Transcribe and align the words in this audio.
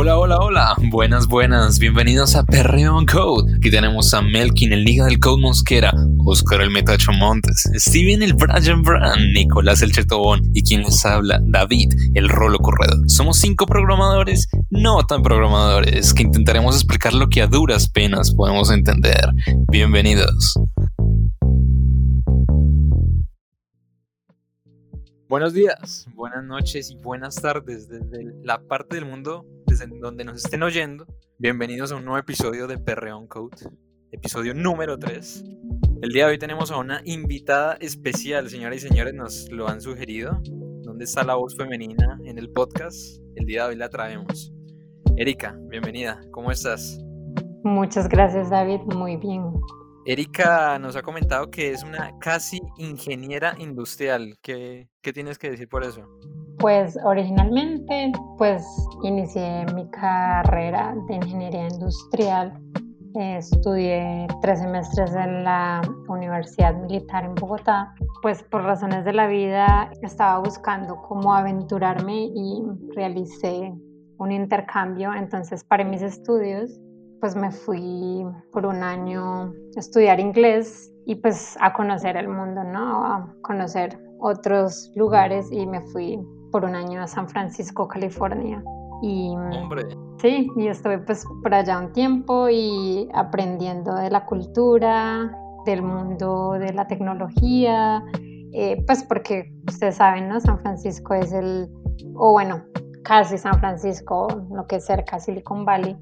Hola, 0.00 0.16
hola, 0.16 0.38
hola. 0.38 0.76
Buenas, 0.92 1.26
buenas. 1.26 1.80
Bienvenidos 1.80 2.36
a 2.36 2.44
Perreón 2.44 3.04
Code. 3.04 3.56
Aquí 3.56 3.68
tenemos 3.68 4.14
a 4.14 4.22
Melkin, 4.22 4.72
el 4.72 4.84
Liga 4.84 5.06
del 5.06 5.18
Code 5.18 5.42
Mosquera, 5.42 5.92
Oscar 6.24 6.60
el 6.60 6.70
Metacho 6.70 7.10
Montes, 7.10 7.68
Steven 7.74 8.22
el 8.22 8.34
Brian 8.34 8.82
Brand, 8.82 9.32
Nicolás 9.34 9.82
el 9.82 9.90
Chetobón 9.90 10.52
y 10.54 10.62
quien 10.62 10.82
les 10.82 11.04
habla, 11.04 11.40
David 11.42 11.92
el 12.14 12.28
Rolo 12.28 12.60
Corredor. 12.60 13.10
Somos 13.10 13.38
cinco 13.38 13.66
programadores, 13.66 14.46
no 14.70 15.04
tan 15.04 15.20
programadores, 15.20 16.14
que 16.14 16.22
intentaremos 16.22 16.76
explicar 16.76 17.12
lo 17.12 17.26
que 17.28 17.42
a 17.42 17.48
duras 17.48 17.88
penas 17.88 18.32
podemos 18.32 18.70
entender. 18.70 19.32
Bienvenidos. 19.68 20.54
Buenos 25.28 25.52
días, 25.52 26.06
buenas 26.14 26.44
noches 26.44 26.92
y 26.92 26.96
buenas 27.02 27.34
tardes 27.34 27.88
desde 27.88 28.32
la 28.44 28.60
parte 28.60 28.94
del 28.94 29.04
mundo 29.04 29.44
desde 29.78 29.98
donde 30.00 30.24
nos 30.24 30.44
estén 30.44 30.62
oyendo. 30.64 31.06
Bienvenidos 31.38 31.92
a 31.92 31.96
un 31.96 32.04
nuevo 32.04 32.18
episodio 32.18 32.66
de 32.66 32.78
Perreón 32.78 33.28
Code, 33.28 33.56
episodio 34.10 34.52
número 34.52 34.98
3. 34.98 35.44
El 36.02 36.10
día 36.10 36.26
de 36.26 36.32
hoy 36.32 36.38
tenemos 36.38 36.72
a 36.72 36.78
una 36.78 37.00
invitada 37.04 37.74
especial, 37.74 38.50
señoras 38.50 38.78
y 38.78 38.88
señores, 38.88 39.14
nos 39.14 39.48
lo 39.52 39.68
han 39.68 39.80
sugerido. 39.80 40.40
¿Dónde 40.82 41.04
está 41.04 41.22
la 41.22 41.36
voz 41.36 41.56
femenina 41.56 42.18
en 42.24 42.38
el 42.38 42.50
podcast? 42.50 43.22
El 43.36 43.46
día 43.46 43.64
de 43.64 43.68
hoy 43.68 43.76
la 43.76 43.88
traemos. 43.88 44.52
Erika, 45.16 45.56
bienvenida, 45.68 46.20
¿cómo 46.32 46.50
estás? 46.50 46.98
Muchas 47.62 48.08
gracias 48.08 48.50
David, 48.50 48.80
muy 48.96 49.16
bien. 49.16 49.44
Erika 50.06 50.76
nos 50.80 50.96
ha 50.96 51.02
comentado 51.02 51.52
que 51.52 51.70
es 51.70 51.84
una 51.84 52.18
casi 52.18 52.60
ingeniera 52.78 53.54
industrial. 53.58 54.38
¿Qué, 54.42 54.88
qué 55.02 55.12
tienes 55.12 55.38
que 55.38 55.50
decir 55.50 55.68
por 55.68 55.84
eso? 55.84 56.08
Pues 56.58 56.98
originalmente 57.04 58.10
pues 58.36 58.66
inicié 59.04 59.64
mi 59.74 59.88
carrera 59.90 60.96
de 61.06 61.14
ingeniería 61.14 61.68
industrial. 61.68 62.52
estudié 63.14 64.26
tres 64.42 64.58
semestres 64.58 65.14
en 65.14 65.44
la 65.44 65.80
Universidad 66.08 66.74
Militar 66.74 67.24
en 67.24 67.36
Bogotá. 67.36 67.94
Pues 68.22 68.42
por 68.42 68.64
razones 68.64 69.04
de 69.04 69.12
la 69.12 69.28
vida 69.28 69.90
estaba 70.02 70.40
buscando 70.40 70.96
cómo 70.96 71.32
aventurarme 71.32 72.24
y 72.34 72.62
realicé 72.96 73.72
un 74.18 74.32
intercambio. 74.32 75.14
Entonces 75.14 75.62
para 75.62 75.84
mis 75.84 76.02
estudios 76.02 76.80
pues 77.20 77.36
me 77.36 77.52
fui 77.52 78.24
por 78.52 78.66
un 78.66 78.82
año 78.82 79.42
a 79.44 79.52
estudiar 79.76 80.18
inglés 80.18 80.92
y 81.06 81.14
pues 81.14 81.56
a 81.60 81.72
conocer 81.72 82.16
el 82.16 82.28
mundo, 82.28 82.64
¿no? 82.64 83.04
A 83.04 83.34
conocer 83.42 83.96
otros 84.20 84.90
lugares 84.96 85.50
y 85.52 85.64
me 85.64 85.80
fui 85.92 86.18
por 86.50 86.64
un 86.64 86.74
año 86.74 87.02
a 87.02 87.06
San 87.06 87.28
Francisco, 87.28 87.88
California. 87.88 88.62
Y, 89.02 89.30
Hombre. 89.30 89.84
Sí, 90.20 90.50
y 90.56 90.66
estuve 90.66 90.98
pues 90.98 91.24
por 91.42 91.54
allá 91.54 91.78
un 91.78 91.92
tiempo 91.92 92.48
y 92.48 93.08
aprendiendo 93.14 93.94
de 93.94 94.10
la 94.10 94.26
cultura, 94.26 95.30
del 95.64 95.82
mundo 95.82 96.52
de 96.52 96.72
la 96.72 96.86
tecnología, 96.86 98.02
eh, 98.52 98.82
pues 98.86 99.04
porque 99.04 99.52
ustedes 99.68 99.96
saben, 99.96 100.28
¿no? 100.28 100.40
San 100.40 100.58
Francisco 100.60 101.14
es 101.14 101.32
el, 101.32 101.68
o 102.14 102.32
bueno, 102.32 102.64
casi 103.04 103.38
San 103.38 103.58
Francisco, 103.60 104.26
lo 104.50 104.66
que 104.66 104.76
es 104.76 104.86
cerca 104.86 105.20
Silicon 105.20 105.64
Valley, 105.64 105.96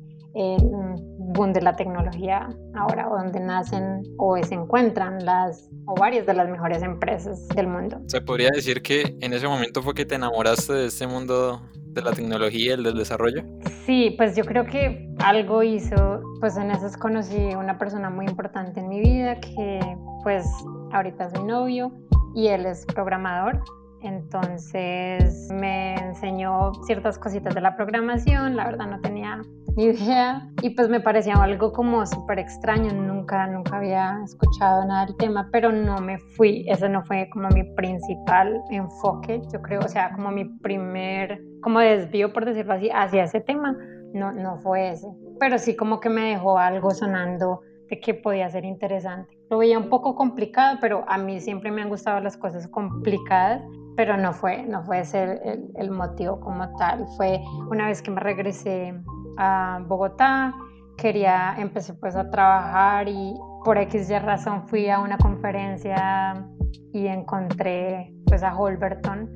boom 1.37 1.53
de 1.53 1.61
la 1.61 1.77
tecnología 1.77 2.49
ahora, 2.75 3.09
donde 3.09 3.41
nacen 3.41 4.03
o 4.19 4.37
se 4.43 4.55
encuentran 4.55 5.25
las 5.25 5.69
o 5.87 5.95
varias 5.95 6.27
de 6.27 6.35
las 6.35 6.49
mejores 6.49 6.83
empresas 6.83 7.47
del 7.49 7.69
mundo. 7.69 8.01
Se 8.07 8.21
podría 8.21 8.51
decir 8.51 8.83
que 8.83 9.17
en 9.21 9.33
ese 9.33 9.47
momento 9.47 9.83
fue 9.83 9.95
que 9.95 10.05
te 10.05 10.17
enamoraste 10.17 10.73
de 10.73 10.87
este 10.87 11.07
mundo 11.07 11.63
de 11.97 12.03
la 12.03 12.13
tecnología 12.13 12.75
y 12.75 12.83
del 12.83 12.97
desarrollo. 12.97 13.43
Sí, 13.87 14.15
pues 14.19 14.37
yo 14.37 14.45
creo 14.45 14.67
que 14.67 15.09
algo 15.19 15.63
hizo, 15.63 16.21
pues 16.41 16.57
en 16.57 16.71
esas 16.71 16.97
conocí 16.97 17.55
una 17.55 17.79
persona 17.79 18.11
muy 18.11 18.27
importante 18.27 18.81
en 18.81 18.89
mi 18.89 19.01
vida 19.01 19.41
que 19.41 19.81
pues 20.23 20.47
ahorita 20.93 21.27
es 21.27 21.33
mi 21.41 21.45
novio 21.45 21.93
y 22.35 22.49
él 22.49 22.67
es 22.67 22.85
programador 22.87 23.63
entonces 24.03 25.49
me 25.53 25.95
enseñó 25.95 26.73
ciertas 26.87 27.19
cositas 27.19 27.55
de 27.55 27.61
la 27.61 27.77
programación, 27.77 28.57
la 28.57 28.65
verdad 28.65 28.87
no 28.87 29.01
tenía 29.01 29.41
ni 29.77 29.85
idea 29.85 30.49
y 30.63 30.71
pues 30.71 30.89
me 30.89 31.01
parecía 31.01 31.35
algo 31.35 31.73
como 31.73 32.07
súper 32.07 32.39
extraño, 32.39 32.93
nunca, 32.93 33.47
nunca 33.47 33.77
había 33.77 34.21
escuchado 34.25 34.85
nada 34.87 35.07
del 35.07 35.17
tema, 35.17 35.49
pero 35.53 35.71
no 35.71 35.99
me 35.99 36.19
fui, 36.19 36.65
ese 36.69 36.89
no 36.89 37.05
fue 37.05 37.29
como 37.31 37.49
mi 37.49 37.65
principal 37.75 38.63
enfoque, 38.71 39.43
yo 39.53 39.61
creo, 39.61 39.81
o 39.81 39.89
sea, 39.89 40.13
como 40.15 40.31
mi 40.31 40.45
primer, 40.61 41.41
como 41.63 41.81
desvío 41.81 42.33
por 42.33 42.45
decirlo 42.45 42.75
así, 42.75 42.91
hacia 42.91 43.25
ese 43.25 43.41
tema, 43.41 43.77
no, 44.15 44.33
no 44.33 44.59
fue 44.61 44.93
ese, 44.93 45.07
pero 45.39 45.59
sí 45.59 45.77
como 45.77 46.01
que 46.01 46.09
me 46.09 46.31
dejó 46.31 46.59
algo 46.59 46.91
sonando 46.91 47.61
de 47.91 48.01
que 48.01 48.15
podía 48.15 48.49
ser 48.49 48.65
interesante. 48.65 49.36
Lo 49.49 49.59
veía 49.59 49.79
un 49.79 49.89
poco 49.89 50.15
complicado, 50.17 50.79
pero 50.81 51.05
a 51.09 51.19
mí 51.19 51.41
siempre 51.41 51.71
me 51.71 51.83
han 51.83 51.89
gustado 51.89 52.21
las 52.21 52.37
cosas 52.37 52.67
complicadas 52.69 53.63
pero 53.97 54.17
no 54.17 54.33
fue, 54.33 54.63
no 54.65 54.85
fue 54.85 55.01
ese 55.01 55.23
el, 55.25 55.71
el, 55.75 55.91
motivo 55.91 56.39
como 56.39 56.77
tal. 56.77 57.07
Fue 57.17 57.43
una 57.71 57.87
vez 57.87 58.03
que 58.03 58.11
me 58.11 58.21
regresé 58.21 58.95
a 59.39 59.81
Bogotá, 59.87 60.55
quería, 60.97 61.55
empecé 61.59 61.95
pues 61.95 62.15
a 62.15 62.31
trabajar 62.31 63.09
y 63.09 63.35
por 63.65 63.79
X 63.79 64.09
razón 64.23 64.69
fui 64.69 64.89
a 64.89 65.01
una 65.01 65.17
conferencia 65.19 66.47
y 66.93 67.07
encontré 67.07 68.15
pues 68.27 68.43
a 68.43 68.57
Holberton. 68.57 69.31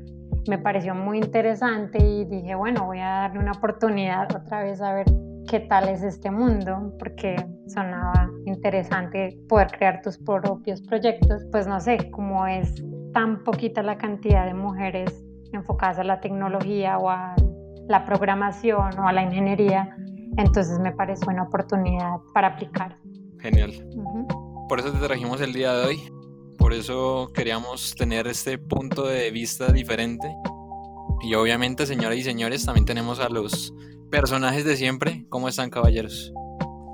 Me 0.48 0.58
pareció 0.58 0.94
muy 0.94 1.18
interesante 1.18 1.98
y 1.98 2.24
dije, 2.24 2.54
bueno, 2.54 2.86
voy 2.86 2.98
a 3.00 3.08
darle 3.08 3.40
una 3.40 3.52
oportunidad 3.52 4.34
otra 4.34 4.62
vez 4.62 4.80
a 4.80 4.94
ver 4.94 5.06
qué 5.50 5.58
tal 5.58 5.88
es 5.88 6.04
este 6.04 6.30
mundo, 6.30 6.94
porque 6.96 7.34
sonaba 7.66 8.30
interesante 8.46 9.36
poder 9.48 9.66
crear 9.72 10.00
tus 10.00 10.16
propios 10.16 10.80
proyectos. 10.80 11.42
Pues 11.50 11.66
no 11.66 11.80
sé, 11.80 12.08
cómo 12.12 12.46
es 12.46 12.72
tan 13.12 13.42
poquita 13.42 13.82
la 13.82 13.98
cantidad 13.98 14.46
de 14.46 14.54
mujeres 14.54 15.24
enfocadas 15.52 15.98
a 15.98 16.04
la 16.04 16.20
tecnología 16.20 16.98
o 16.98 17.10
a 17.10 17.34
la 17.88 18.04
programación 18.04 18.96
o 18.96 19.08
a 19.08 19.12
la 19.12 19.24
ingeniería, 19.24 19.96
entonces 20.36 20.78
me 20.78 20.92
parece 20.92 21.28
una 21.28 21.42
oportunidad 21.42 22.18
para 22.32 22.48
aplicar. 22.48 22.96
Genial. 23.40 23.72
Por 24.68 24.78
eso 24.78 24.92
te 24.92 25.04
trajimos 25.04 25.40
el 25.40 25.52
día 25.52 25.74
de 25.74 25.84
hoy, 25.84 26.12
por 26.58 26.72
eso 26.72 27.32
queríamos 27.34 27.96
tener 27.96 28.28
este 28.28 28.56
punto 28.56 29.04
de 29.04 29.32
vista 29.32 29.72
diferente. 29.72 30.32
Y 31.22 31.34
obviamente, 31.34 31.86
señoras 31.86 32.18
y 32.18 32.22
señores, 32.22 32.64
también 32.64 32.86
tenemos 32.86 33.18
a 33.18 33.28
los 33.28 33.74
personajes 34.10 34.64
de 34.64 34.76
siempre. 34.76 35.24
¿Cómo 35.28 35.48
están, 35.48 35.70
caballeros? 35.70 36.32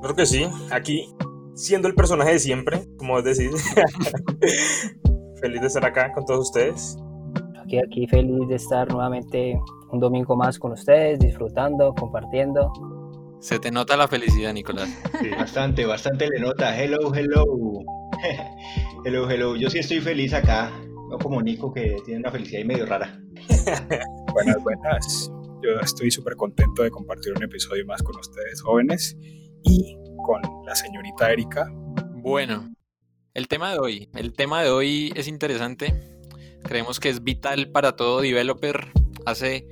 Creo 0.03 0.15
que 0.15 0.27
sí, 0.27 0.47
aquí 0.71 1.09
siendo 1.54 1.88
el 1.88 1.94
personaje 1.94 2.32
de 2.32 2.38
siempre, 2.38 2.87
como 2.99 3.21
decís. 3.22 3.50
feliz 5.41 5.60
de 5.60 5.66
estar 5.66 5.84
acá 5.84 6.12
con 6.12 6.25
todos 6.25 6.49
ustedes. 6.49 6.97
Aquí, 7.62 7.78
aquí 7.78 8.06
feliz 8.06 8.47
de 8.49 8.55
estar 8.55 8.88
nuevamente 8.93 9.59
un 9.91 10.00
domingo 10.00 10.37
más 10.37 10.59
con 10.59 10.72
ustedes, 10.72 11.19
disfrutando, 11.19 11.94
compartiendo. 11.94 12.72
Se 13.41 13.59
te 13.59 13.71
nota 13.71 13.97
la 13.97 14.09
felicidad, 14.09 14.53
Nicolás. 14.53 14.88
Sí, 15.21 15.31
bastante, 15.31 15.84
bastante 15.87 16.28
le 16.28 16.41
nota. 16.41 16.81
Hello, 16.81 17.15
hello. 17.15 17.44
hello, 19.05 19.31
hello. 19.31 19.56
Yo 19.56 19.71
sí 19.71 19.78
estoy 19.78 20.00
feliz 20.00 20.32
acá. 20.32 20.71
No 21.10 21.19
como 21.19 21.41
Nico, 21.41 21.72
que 21.72 21.97
tiene 22.05 22.21
una 22.21 22.31
felicidad 22.31 22.65
medio 22.65 22.87
rara. 22.87 23.21
buenas, 24.32 24.62
buenas. 24.62 25.31
Yo 25.66 25.81
estoy 25.81 26.12
súper 26.12 26.37
contento 26.37 26.84
de 26.84 26.93
compartir 26.93 27.32
un 27.37 27.43
episodio 27.43 27.84
más 27.87 28.00
con 28.00 28.16
ustedes 28.16 28.62
jóvenes 28.62 29.16
y 29.65 29.97
con 30.25 30.41
la 30.65 30.77
señorita 30.77 31.32
Erika. 31.32 31.69
Bueno, 32.12 32.72
el 33.34 33.49
tema 33.49 33.72
de 33.72 33.81
hoy, 33.81 34.09
el 34.15 34.32
tema 34.32 34.62
de 34.62 34.71
hoy 34.71 35.12
es 35.16 35.26
interesante. 35.26 35.93
Creemos 36.62 37.00
que 37.00 37.09
es 37.09 37.25
vital 37.25 37.72
para 37.72 37.97
todo 37.97 38.21
developer. 38.21 38.93
Hace, 39.25 39.66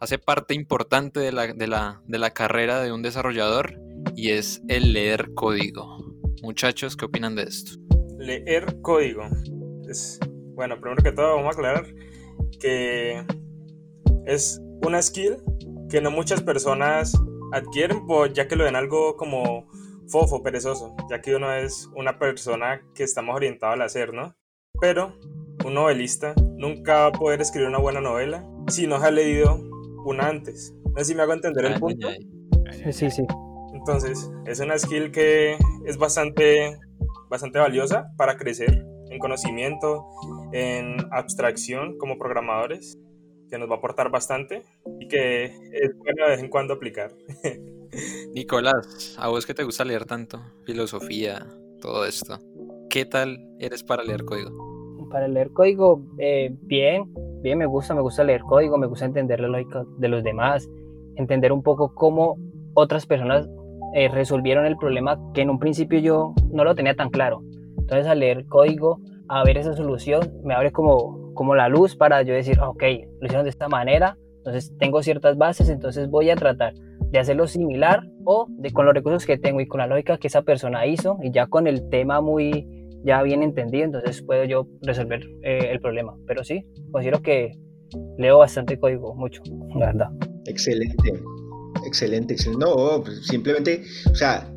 hace 0.00 0.18
parte 0.18 0.54
importante 0.54 1.20
de 1.20 1.30
la, 1.30 1.46
de, 1.46 1.68
la, 1.68 2.02
de 2.08 2.18
la 2.18 2.30
carrera 2.32 2.82
de 2.82 2.90
un 2.90 3.02
desarrollador 3.02 3.80
y 4.16 4.30
es 4.30 4.60
el 4.66 4.92
leer 4.92 5.34
código. 5.34 6.16
Muchachos, 6.42 6.96
¿qué 6.96 7.04
opinan 7.04 7.36
de 7.36 7.44
esto? 7.44 7.78
Leer 8.18 8.80
código. 8.82 9.22
Es, 9.88 10.18
bueno, 10.56 10.80
primero 10.80 11.00
que 11.00 11.12
todo 11.12 11.36
vamos 11.36 11.54
a 11.54 11.56
aclarar 11.56 11.94
que 12.58 13.24
es 14.26 14.60
una 14.84 15.02
skill 15.02 15.42
que 15.88 16.00
no 16.00 16.10
muchas 16.10 16.42
personas 16.42 17.14
adquieren, 17.52 18.02
ya 18.34 18.48
que 18.48 18.56
lo 18.56 18.64
ven 18.64 18.76
algo 18.76 19.16
como 19.16 19.68
fofo, 20.08 20.42
perezoso, 20.42 20.94
ya 21.10 21.20
que 21.20 21.34
uno 21.34 21.52
es 21.52 21.88
una 21.94 22.18
persona 22.18 22.82
que 22.94 23.04
estamos 23.04 23.34
orientado 23.36 23.72
al 23.72 23.82
hacer, 23.82 24.12
¿no? 24.12 24.34
Pero 24.80 25.14
un 25.64 25.74
novelista 25.74 26.34
nunca 26.56 26.94
va 26.94 27.06
a 27.06 27.12
poder 27.12 27.40
escribir 27.40 27.68
una 27.68 27.78
buena 27.78 28.00
novela 28.00 28.46
si 28.68 28.86
no 28.86 28.96
ha 28.96 29.10
leído 29.10 29.60
una 30.04 30.28
antes. 30.28 30.74
No 30.84 30.98
sé 30.98 31.04
si 31.06 31.14
me 31.14 31.22
hago 31.22 31.32
entender 31.32 31.64
el 31.64 31.80
punto. 31.80 32.08
Sí, 32.90 33.10
sí. 33.10 33.26
Entonces, 33.74 34.30
es 34.46 34.60
una 34.60 34.78
skill 34.78 35.10
que 35.10 35.56
es 35.86 35.96
bastante, 35.98 36.78
bastante 37.30 37.58
valiosa 37.58 38.08
para 38.16 38.36
crecer 38.36 38.84
en 39.10 39.18
conocimiento, 39.18 40.06
en 40.52 40.96
abstracción 41.12 41.96
como 41.98 42.18
programadores. 42.18 42.98
Que 43.48 43.58
nos 43.58 43.68
va 43.68 43.74
a 43.74 43.78
aportar 43.78 44.10
bastante 44.10 44.62
y 45.00 45.08
que 45.08 45.44
es 45.44 45.96
bueno 45.98 46.24
de 46.24 46.30
vez 46.30 46.40
en 46.40 46.48
cuando 46.48 46.74
aplicar. 46.74 47.12
Nicolás, 48.34 49.16
a 49.18 49.28
vos 49.28 49.46
que 49.46 49.54
te 49.54 49.64
gusta 49.64 49.84
leer 49.84 50.04
tanto, 50.04 50.40
filosofía, 50.64 51.46
todo 51.80 52.04
esto, 52.04 52.38
¿qué 52.90 53.04
tal 53.04 53.38
eres 53.58 53.82
para 53.82 54.02
leer 54.02 54.24
código? 54.24 55.08
Para 55.10 55.26
leer 55.28 55.50
código, 55.52 56.02
eh, 56.18 56.54
bien, 56.60 57.04
bien, 57.42 57.58
me 57.58 57.66
gusta, 57.66 57.94
me 57.94 58.02
gusta 58.02 58.24
leer 58.24 58.42
código, 58.42 58.76
me 58.76 58.86
gusta 58.86 59.06
entender 59.06 59.40
la 59.40 59.48
lógica 59.48 59.84
de 59.98 60.08
los 60.08 60.22
demás, 60.22 60.68
entender 61.16 61.52
un 61.52 61.62
poco 61.62 61.94
cómo 61.94 62.36
otras 62.74 63.06
personas 63.06 63.48
eh, 63.94 64.08
resolvieron 64.08 64.66
el 64.66 64.76
problema 64.76 65.18
que 65.32 65.40
en 65.40 65.50
un 65.50 65.58
principio 65.58 65.98
yo 65.98 66.34
no 66.52 66.64
lo 66.64 66.74
tenía 66.74 66.94
tan 66.94 67.08
claro. 67.10 67.42
Entonces 67.78 68.06
al 68.06 68.20
leer 68.20 68.46
código, 68.46 69.00
a 69.28 69.42
ver 69.44 69.56
esa 69.56 69.74
solución, 69.74 70.30
me 70.44 70.54
abre 70.54 70.72
como, 70.72 71.27
como 71.38 71.54
la 71.54 71.68
luz 71.68 71.94
para 71.94 72.20
yo 72.22 72.34
decir, 72.34 72.58
ok, 72.58 72.82
lo 73.20 73.26
hicieron 73.26 73.44
de 73.44 73.50
esta 73.50 73.68
manera, 73.68 74.18
entonces 74.38 74.76
tengo 74.76 75.04
ciertas 75.04 75.38
bases, 75.38 75.68
entonces 75.68 76.10
voy 76.10 76.30
a 76.30 76.34
tratar 76.34 76.74
de 77.12 77.16
hacerlo 77.20 77.46
similar 77.46 78.02
o 78.24 78.48
de 78.48 78.72
con 78.72 78.86
los 78.86 78.92
recursos 78.92 79.24
que 79.24 79.38
tengo 79.38 79.60
y 79.60 79.68
con 79.68 79.78
la 79.78 79.86
lógica 79.86 80.18
que 80.18 80.26
esa 80.26 80.42
persona 80.42 80.84
hizo 80.86 81.16
y 81.22 81.30
ya 81.30 81.46
con 81.46 81.68
el 81.68 81.88
tema 81.90 82.20
muy 82.20 82.66
ya 83.04 83.22
bien 83.22 83.44
entendido, 83.44 83.84
entonces 83.84 84.20
puedo 84.20 84.42
yo 84.46 84.66
resolver 84.82 85.20
eh, 85.44 85.68
el 85.70 85.80
problema. 85.80 86.16
Pero 86.26 86.42
sí, 86.42 86.66
considero 86.90 87.22
que 87.22 87.52
leo 88.18 88.38
bastante 88.38 88.76
código, 88.76 89.14
mucho, 89.14 89.40
la 89.78 89.86
verdad. 89.86 90.08
Excelente, 90.46 91.22
excelente, 91.86 92.34
excelente. 92.34 92.66
No, 92.66 93.00
pues, 93.04 93.24
simplemente, 93.28 93.84
o 94.10 94.14
sea, 94.16 94.52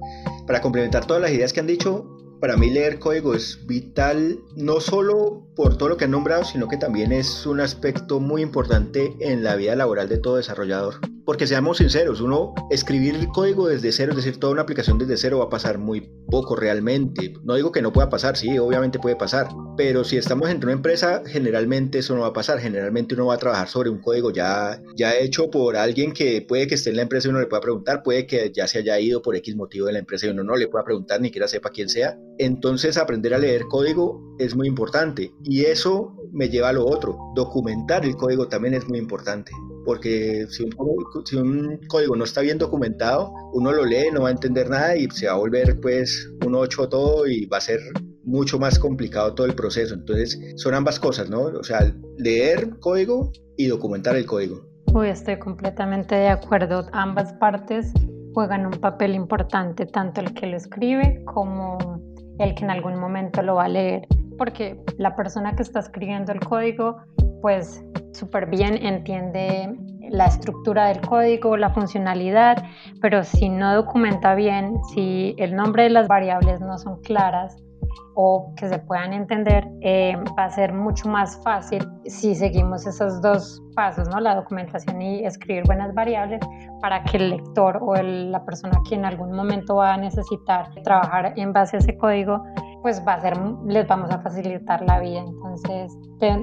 para 0.47 0.59
complementar 0.61 1.05
todas 1.05 1.21
las 1.21 1.31
ideas 1.31 1.53
que 1.53 1.59
han 1.59 1.67
dicho, 1.67 2.10
para 2.41 2.57
mí 2.57 2.71
leer 2.71 2.97
código 2.97 3.35
es 3.35 3.67
vital, 3.67 4.39
no 4.55 4.81
solo 4.81 5.47
por 5.55 5.77
todo 5.77 5.89
lo 5.89 5.97
que 5.97 6.05
han 6.05 6.11
nombrado, 6.11 6.43
sino 6.43 6.67
que 6.67 6.75
también 6.75 7.11
es 7.11 7.45
un 7.45 7.61
aspecto 7.61 8.19
muy 8.19 8.41
importante 8.41 9.15
en 9.19 9.43
la 9.43 9.55
vida 9.55 9.75
laboral 9.75 10.09
de 10.09 10.17
todo 10.17 10.37
desarrollador. 10.37 10.95
Porque 11.23 11.45
seamos 11.45 11.77
sinceros, 11.77 12.19
uno 12.19 12.55
escribir 12.71 13.15
el 13.15 13.27
código 13.27 13.67
desde 13.67 13.91
cero, 13.91 14.11
es 14.11 14.17
decir, 14.17 14.39
toda 14.39 14.53
una 14.53 14.63
aplicación 14.63 14.97
desde 14.97 15.17
cero 15.17 15.37
va 15.37 15.45
a 15.45 15.49
pasar 15.49 15.77
muy 15.77 16.09
poco 16.31 16.55
realmente. 16.55 17.35
No 17.43 17.53
digo 17.53 17.71
que 17.71 17.83
no 17.83 17.93
pueda 17.93 18.09
pasar, 18.09 18.35
sí, 18.35 18.57
obviamente 18.57 18.97
puede 18.97 19.15
pasar, 19.15 19.47
pero 19.77 20.03
si 20.03 20.17
estamos 20.17 20.49
entre 20.49 20.65
una 20.65 20.73
empresa, 20.73 21.21
generalmente 21.25 21.99
eso 21.99 22.15
no 22.15 22.21
va 22.21 22.27
a 22.27 22.33
pasar. 22.33 22.59
Generalmente 22.59 23.13
uno 23.13 23.27
va 23.27 23.35
a 23.35 23.37
trabajar 23.37 23.67
sobre 23.67 23.91
un 23.91 24.01
código 24.01 24.31
ya, 24.31 24.81
ya 24.95 25.15
hecho 25.15 25.51
por 25.51 25.77
alguien 25.77 26.11
que 26.11 26.41
puede 26.41 26.65
que 26.65 26.75
esté 26.75 26.89
en 26.89 26.95
la 26.95 27.03
empresa 27.03 27.27
y 27.27 27.31
uno 27.31 27.39
le 27.39 27.47
pueda 27.47 27.61
preguntar, 27.61 28.01
puede 28.01 28.25
que 28.25 28.51
ya 28.51 28.67
se 28.67 28.79
haya 28.79 28.99
ido 28.99 29.21
por 29.21 29.35
X 29.35 29.55
motivo 29.55 29.85
de 29.85 29.93
la 29.93 29.99
empresa 29.99 30.25
y 30.25 30.29
uno 30.29 30.43
no 30.43 30.55
le 30.55 30.67
pueda 30.67 30.83
preguntar, 30.83 31.21
ni 31.21 31.27
siquiera 31.27 31.47
sepa 31.47 31.69
quién 31.69 31.87
sea. 31.87 32.17
Entonces 32.37 32.97
aprender 32.97 33.33
a 33.33 33.37
leer 33.37 33.63
código 33.67 34.35
es 34.39 34.55
muy 34.55 34.67
importante 34.67 35.33
y 35.43 35.65
eso 35.65 36.15
me 36.31 36.49
lleva 36.49 36.69
a 36.69 36.73
lo 36.73 36.85
otro. 36.85 37.17
Documentar 37.35 38.05
el 38.05 38.15
código 38.15 38.47
también 38.47 38.73
es 38.73 38.87
muy 38.87 38.97
importante 38.97 39.51
porque 39.85 40.45
si 40.49 40.63
un, 41.37 41.79
código 41.87 42.15
no 42.15 42.23
está 42.23 42.41
bien 42.41 42.57
documentado, 42.57 43.33
uno 43.53 43.71
lo 43.71 43.85
lee, 43.85 44.09
no 44.13 44.21
va 44.21 44.29
a 44.29 44.31
entender 44.31 44.69
nada 44.69 44.95
y 44.95 45.09
se 45.09 45.27
va 45.27 45.33
a 45.33 45.37
volver 45.37 45.79
pues 45.81 46.29
un 46.45 46.55
8 46.55 46.89
todo 46.89 47.27
y 47.27 47.45
va 47.45 47.57
a 47.57 47.61
ser 47.61 47.79
mucho 48.23 48.59
más 48.59 48.77
complicado 48.77 49.33
todo 49.33 49.47
el 49.47 49.55
proceso. 49.55 49.93
Entonces 49.93 50.39
son 50.55 50.73
ambas 50.73 50.99
cosas, 50.99 51.29
¿no? 51.29 51.41
O 51.41 51.63
sea, 51.63 51.91
leer 52.17 52.77
código 52.79 53.31
y 53.57 53.67
documentar 53.67 54.15
el 54.15 54.25
código. 54.25 54.61
Uy, 54.93 55.07
estoy 55.07 55.39
completamente 55.39 56.15
de 56.15 56.29
acuerdo. 56.29 56.87
Ambas 56.91 57.33
partes 57.33 57.91
juegan 58.33 58.65
un 58.65 58.79
papel 58.79 59.15
importante, 59.15 59.85
tanto 59.85 60.21
el 60.21 60.33
que 60.33 60.47
lo 60.47 60.57
escribe 60.57 61.23
como 61.25 61.90
el 62.41 62.55
que 62.55 62.63
en 62.63 62.71
algún 62.71 62.99
momento 62.99 63.41
lo 63.41 63.55
va 63.55 63.65
a 63.65 63.69
leer, 63.69 64.07
porque 64.37 64.81
la 64.97 65.15
persona 65.15 65.55
que 65.55 65.63
está 65.63 65.79
escribiendo 65.79 66.31
el 66.31 66.39
código, 66.39 66.97
pues 67.41 67.83
súper 68.13 68.47
bien 68.47 68.77
entiende 68.85 69.75
la 70.09 70.25
estructura 70.25 70.87
del 70.87 71.01
código, 71.01 71.55
la 71.57 71.69
funcionalidad, 71.69 72.63
pero 73.01 73.23
si 73.23 73.49
no 73.49 73.73
documenta 73.73 74.35
bien, 74.35 74.83
si 74.93 75.35
el 75.37 75.55
nombre 75.55 75.83
de 75.83 75.89
las 75.89 76.07
variables 76.07 76.59
no 76.59 76.77
son 76.77 77.01
claras 77.01 77.57
o 78.15 78.53
que 78.55 78.67
se 78.67 78.79
puedan 78.79 79.13
entender, 79.13 79.67
eh, 79.81 80.15
va 80.37 80.45
a 80.45 80.51
ser 80.51 80.73
mucho 80.73 81.07
más 81.07 81.41
fácil 81.43 81.87
si 82.05 82.35
seguimos 82.35 82.85
esos 82.85 83.21
dos 83.21 83.61
pasos, 83.75 84.09
¿no? 84.09 84.19
la 84.19 84.35
documentación 84.35 85.01
y 85.01 85.25
escribir 85.25 85.63
buenas 85.65 85.93
variables 85.93 86.41
para 86.81 87.03
que 87.03 87.17
el 87.17 87.29
lector 87.31 87.79
o 87.81 87.95
la 87.95 88.43
persona 88.45 88.81
que 88.87 88.95
en 88.95 89.05
algún 89.05 89.31
momento 89.31 89.75
va 89.75 89.93
a 89.93 89.97
necesitar 89.97 90.69
trabajar 90.83 91.33
en 91.37 91.53
base 91.53 91.77
a 91.77 91.79
ese 91.79 91.97
código 91.97 92.43
pues 92.81 93.01
va 93.07 93.13
a 93.13 93.21
ser, 93.21 93.37
les 93.65 93.87
vamos 93.87 94.09
a 94.11 94.19
facilitar 94.19 94.81
la 94.81 94.99
vida. 94.99 95.19
Entonces, 95.19 95.95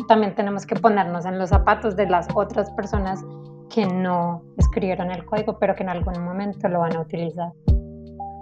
también 0.06 0.34
tenemos 0.34 0.66
que 0.66 0.76
ponernos 0.76 1.26
en 1.26 1.38
los 1.38 1.50
zapatos 1.50 1.96
de 1.96 2.06
las 2.06 2.28
otras 2.34 2.70
personas 2.72 3.24
que 3.70 3.86
no 3.86 4.42
escribieron 4.56 5.10
el 5.10 5.24
código, 5.24 5.58
pero 5.58 5.74
que 5.74 5.82
en 5.82 5.90
algún 5.90 6.22
momento 6.24 6.68
lo 6.68 6.80
van 6.80 6.96
a 6.96 7.00
utilizar. 7.00 7.52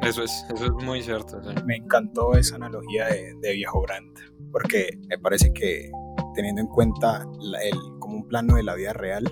Eso 0.07 0.23
es, 0.23 0.45
eso 0.55 0.67
es 0.67 0.85
muy 0.85 1.03
cierto. 1.03 1.41
Me 1.65 1.77
encantó 1.77 2.35
esa 2.35 2.55
analogía 2.55 3.07
de, 3.07 3.53
viejo 3.55 3.83
brand, 3.83 4.17
porque 4.53 4.97
me 5.09 5.19
parece 5.19 5.53
que 5.53 5.91
teniendo 6.33 6.61
en 6.61 6.69
cuenta 6.69 7.27
el, 7.61 7.77
como 7.99 8.19
un 8.19 8.29
plano 8.29 8.55
de 8.55 8.63
la 8.63 8.77
vida 8.77 8.93
real, 8.93 9.25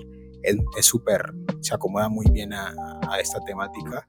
es 0.43 0.85
súper, 0.85 1.33
se 1.61 1.73
acomoda 1.73 2.09
muy 2.09 2.25
bien 2.29 2.51
a, 2.51 2.73
a 3.09 3.19
esta 3.21 3.39
temática 3.45 4.05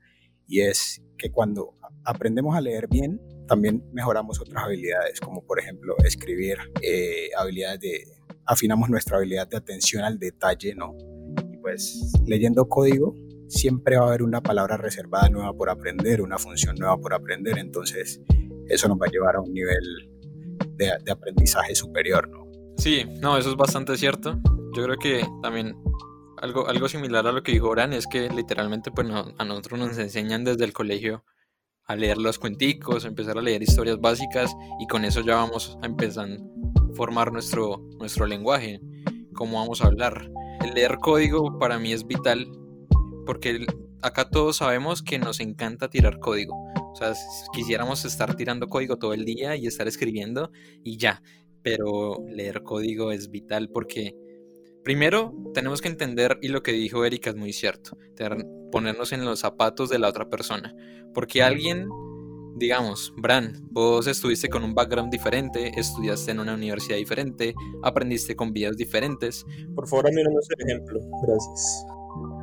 y 0.49 0.63
es 0.63 1.01
que 1.17 1.31
cuando 1.31 1.75
aprendemos 2.05 2.57
a 2.57 2.61
leer 2.61 2.89
bien, 2.89 3.21
también 3.47 3.89
mejoramos 3.93 4.41
otras 4.41 4.65
habilidades, 4.65 5.21
como 5.21 5.45
por 5.47 5.61
ejemplo 5.61 5.95
escribir, 6.05 6.59
eh, 6.83 7.29
habilidades 7.39 7.81
de, 7.81 8.05
afinamos 8.45 8.91
nuestra 8.91 9.19
habilidad 9.19 9.47
de 9.47 9.57
atención 9.57 10.03
al 10.03 10.19
detalle, 10.19 10.75
¿no? 10.75 10.97
Y 11.53 11.59
pues 11.59 12.13
leyendo 12.27 12.69
código 12.69 13.15
siempre 13.49 13.97
va 13.97 14.05
a 14.05 14.09
haber 14.09 14.23
una 14.23 14.41
palabra 14.43 14.77
reservada 14.77 15.29
nueva 15.29 15.53
por 15.53 15.71
aprender, 15.71 16.23
una 16.23 16.39
función 16.39 16.77
nueva 16.77 16.97
por 16.99 17.15
aprender, 17.15 17.59
entonces 17.59 18.21
eso 18.69 18.89
nos 18.89 18.99
va 18.99 19.07
a 19.07 19.11
llevar 19.11 19.37
a 19.37 19.41
un 19.41 19.53
nivel 19.53 20.11
de, 20.77 21.11
aprendizaje 21.11 21.75
superior. 21.75 22.31
Sí, 22.77 23.05
no, 23.21 23.39
eso 23.39 23.51
es 23.51 23.57
bastante 23.57 23.97
cierto. 23.97 24.39
Yo 24.75 24.85
creo 24.85 24.97
que 24.99 25.27
también 25.43 25.77
algo, 26.39 26.69
algo 26.69 26.89
similar 26.89 27.27
a 27.27 27.33
lo 27.33 27.43
que 27.43 27.53
dijo 27.53 27.69
Oran 27.69 27.93
es 27.93 28.07
que 28.07 28.29
literalmente 28.29 28.91
pues 28.91 29.09
a 29.11 29.45
nosotros 29.45 29.81
nos 29.81 29.99
enseñan 29.99 30.45
desde 30.45 30.65
el 30.65 30.73
colegio 30.73 31.25
a 31.87 31.97
leer 31.97 32.19
los 32.19 32.39
cuenticos, 32.39 33.05
a 33.05 33.09
empezar 33.09 33.39
a 33.39 33.43
leer 33.43 33.63
historias 33.63 34.01
básicas 34.01 34.55
y 34.81 34.87
con 34.87 35.05
eso 35.05 35.21
ya 35.21 35.37
vamos 35.37 35.79
a 35.83 35.87
empezar 35.87 36.29
a 36.29 36.95
formar 36.95 37.33
nuestro, 37.33 37.79
nuestro 37.99 38.27
lenguaje, 38.27 38.81
cómo 39.35 39.59
vamos 39.59 39.83
a 39.83 39.87
hablar. 39.87 40.31
El 40.65 40.75
leer 40.75 40.99
código 40.99 41.59
para 41.59 41.79
mí 41.79 41.93
es 41.93 42.07
vital 42.07 42.51
porque 43.27 43.67
acá 44.01 44.31
todos 44.31 44.57
sabemos 44.57 45.03
que 45.03 45.19
nos 45.19 45.41
encanta 45.41 45.91
tirar 45.91 46.19
código. 46.19 46.55
O 46.55 46.97
sea, 46.97 47.13
quisiéramos 47.53 48.05
estar 48.07 48.35
tirando 48.37 48.69
código 48.69 48.97
todo 48.97 49.13
el 49.13 49.27
día 49.27 49.57
y 49.57 49.67
estar 49.67 49.87
escribiendo 49.87 50.51
y 50.83 50.97
ya. 50.97 51.23
Pero 51.63 52.25
leer 52.29 52.63
código 52.63 53.13
es 53.13 53.31
vital 53.31 53.69
porque 53.69 54.15
primero 54.87 55.35
tenemos 55.53 55.83
que 55.83 55.89
entender, 55.89 56.39
y 56.41 56.49
lo 56.49 56.63
que 56.63 56.71
dijo 56.73 57.05
Erika 57.05 57.31
es 57.31 57.37
muy 57.37 57.53
cierto, 57.53 57.99
ponernos 58.71 59.13
en 59.13 59.25
los 59.25 59.41
zapatos 59.41 59.91
de 59.91 59.99
la 59.99 60.09
otra 60.09 60.31
persona. 60.31 60.73
Porque 61.13 61.43
alguien, 61.43 61.89
digamos, 62.57 63.13
Bran, 63.17 63.67
vos 63.71 64.07
estuviste 64.07 64.49
con 64.49 64.63
un 64.63 64.75
background 64.75 65.11
diferente, 65.11 65.73
estudiaste 65.77 66.31
en 66.31 66.39
una 66.39 66.55
universidad 66.55 66.99
diferente, 66.99 67.53
aprendiste 67.83 68.37
con 68.37 68.53
vidas 68.53 68.77
diferentes. 68.77 69.45
Por 69.75 69.89
favor, 69.89 70.07
a 70.07 70.11
mí 70.13 70.23
ejemplo. 70.61 71.01
Gracias. 71.27 71.87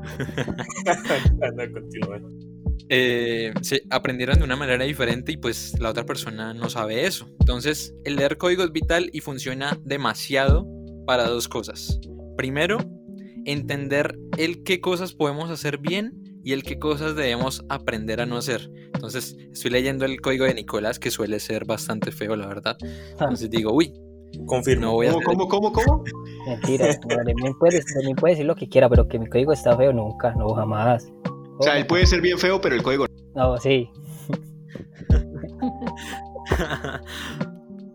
eh, 2.89 3.53
se 3.61 3.83
aprendieron 3.89 4.37
de 4.37 4.43
una 4.43 4.55
manera 4.55 4.83
diferente 4.83 5.31
y 5.31 5.37
pues 5.37 5.79
la 5.79 5.89
otra 5.89 6.05
persona 6.05 6.53
no 6.53 6.69
sabe 6.69 7.05
eso. 7.05 7.27
Entonces, 7.39 7.95
el 8.03 8.15
leer 8.15 8.37
código 8.37 8.63
es 8.63 8.71
vital 8.71 9.09
y 9.13 9.21
funciona 9.21 9.79
demasiado 9.83 10.67
para 11.05 11.27
dos 11.27 11.47
cosas. 11.47 11.99
Primero, 12.37 12.77
entender 13.45 14.17
el 14.37 14.63
qué 14.63 14.81
cosas 14.81 15.13
podemos 15.13 15.49
hacer 15.49 15.77
bien 15.77 16.13
y 16.43 16.51
el 16.51 16.63
qué 16.63 16.77
cosas 16.77 17.15
debemos 17.15 17.63
aprender 17.69 18.21
a 18.21 18.25
no 18.25 18.37
hacer. 18.37 18.69
Entonces, 18.93 19.37
estoy 19.51 19.71
leyendo 19.71 20.05
el 20.05 20.21
código 20.21 20.45
de 20.45 20.53
Nicolás, 20.53 20.99
que 20.99 21.09
suele 21.09 21.39
ser 21.39 21.65
bastante 21.65 22.11
feo, 22.11 22.35
la 22.35 22.47
verdad. 22.47 22.77
Ah. 22.81 22.87
Entonces 23.21 23.49
digo, 23.49 23.73
uy, 23.73 23.93
confirmo. 24.45 24.91
voy 24.91 25.07
a 25.07 25.13
¿Cómo, 25.13 25.47
cómo, 25.47 25.71
cómo, 25.71 26.03
Mentira, 26.47 26.87
me 27.07 27.53
puede, 27.53 27.81
puede 28.15 28.33
decir 28.33 28.45
lo 28.45 28.55
que 28.55 28.67
quiera, 28.67 28.89
pero 28.89 29.07
que 29.07 29.19
mi 29.19 29.27
código 29.27 29.53
está 29.53 29.75
feo 29.77 29.93
nunca, 29.93 30.33
no, 30.35 30.53
jamás. 30.53 31.11
O 31.59 31.63
sea, 31.63 31.77
él 31.77 31.87
puede 31.87 32.05
ser 32.05 32.21
bien 32.21 32.37
feo, 32.37 32.59
pero 32.59 32.75
el 32.75 32.83
código 32.83 33.05
no. 33.35 33.57
sí. 33.57 33.89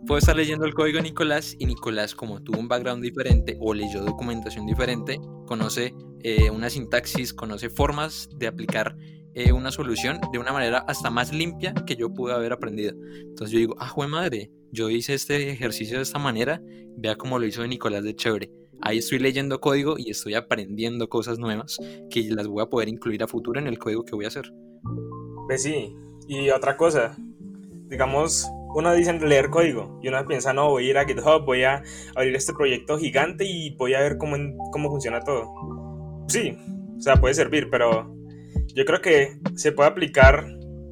Puedo 0.07 0.19
estar 0.19 0.37
leyendo 0.37 0.65
el 0.65 0.73
código 0.73 0.97
de 0.97 1.03
Nicolás 1.03 1.55
y 1.59 1.67
Nicolás, 1.67 2.15
como 2.15 2.43
tuvo 2.43 2.59
un 2.59 2.67
background 2.67 3.03
diferente 3.03 3.59
o 3.61 3.75
leyó 3.75 4.03
documentación 4.03 4.65
diferente, 4.65 5.21
conoce 5.47 5.95
eh, 6.23 6.49
una 6.51 6.71
sintaxis, 6.71 7.35
conoce 7.35 7.69
formas 7.69 8.31
de 8.35 8.47
aplicar 8.47 8.97
eh, 9.35 9.53
una 9.53 9.71
solución 9.71 10.19
de 10.33 10.39
una 10.39 10.53
manera 10.53 10.79
hasta 10.89 11.11
más 11.11 11.33
limpia 11.33 11.75
que 11.87 11.95
yo 11.95 12.11
pude 12.11 12.33
haber 12.33 12.55
aprendido. 12.55 12.95
Entonces 13.21 13.51
yo 13.51 13.59
digo, 13.59 13.77
ah, 13.79 13.89
jue 13.89 14.09
madre, 14.09 14.51
yo 14.73 14.91
hice 14.91 15.15
este 15.15 15.51
ejercicio 15.51 15.97
de 15.97 16.03
esta 16.03 16.19
manera, 16.19 16.61
vea 16.97 17.17
cómo 17.17 17.39
lo 17.39 17.47
hizo 17.47 17.67
Nicolás 17.67 18.05
de 18.05 18.15
chévere. 18.15 18.51
ahí 18.81 18.99
estoy 18.99 19.19
leyendo 19.19 19.61
código 19.61 19.97
y 19.99 20.11
estoy 20.11 20.35
aprendiendo 20.35 21.09
cosas 21.09 21.39
nuevas 21.39 21.79
que 22.11 22.23
las 22.31 22.47
voy 22.47 22.63
a 22.63 22.67
poder 22.67 22.89
incluir 22.89 23.23
a 23.23 23.27
futuro 23.27 23.59
en 23.59 23.67
el 23.67 23.79
código 23.79 24.05
que 24.05 24.15
voy 24.15 24.25
a 24.25 24.29
hacer. 24.29 24.53
Pues 25.47 25.63
sí, 25.63 25.95
y 26.29 26.51
otra 26.51 26.77
cosa, 26.77 27.17
digamos, 27.89 28.47
uno 28.75 28.95
dice 28.95 29.19
leer 29.19 29.51
código 29.51 29.99
y 30.03 30.09
uno 30.09 30.25
piensa, 30.27 30.53
no, 30.53 30.71
voy 30.71 30.87
a 30.87 30.91
ir 30.91 30.99
a 30.99 31.07
GitHub, 31.07 31.45
voy 31.45 31.65
a 31.65 31.83
abrir 32.15 32.37
este 32.37 32.53
proyecto 32.53 32.99
gigante 32.99 33.45
y 33.45 33.75
voy 33.77 33.95
a 33.95 34.01
ver 34.01 34.19
cómo, 34.19 34.37
cómo 34.71 34.91
funciona 34.91 35.21
todo. 35.21 35.47
Sí, 36.29 36.57
o 36.97 37.01
sea, 37.01 37.17
puede 37.17 37.35
servir, 37.35 37.69
pero 37.71 38.15
yo 38.75 38.85
creo 38.85 39.01
que 39.01 39.39
se 39.57 39.73
puede 39.73 39.89
aplicar 39.89 40.47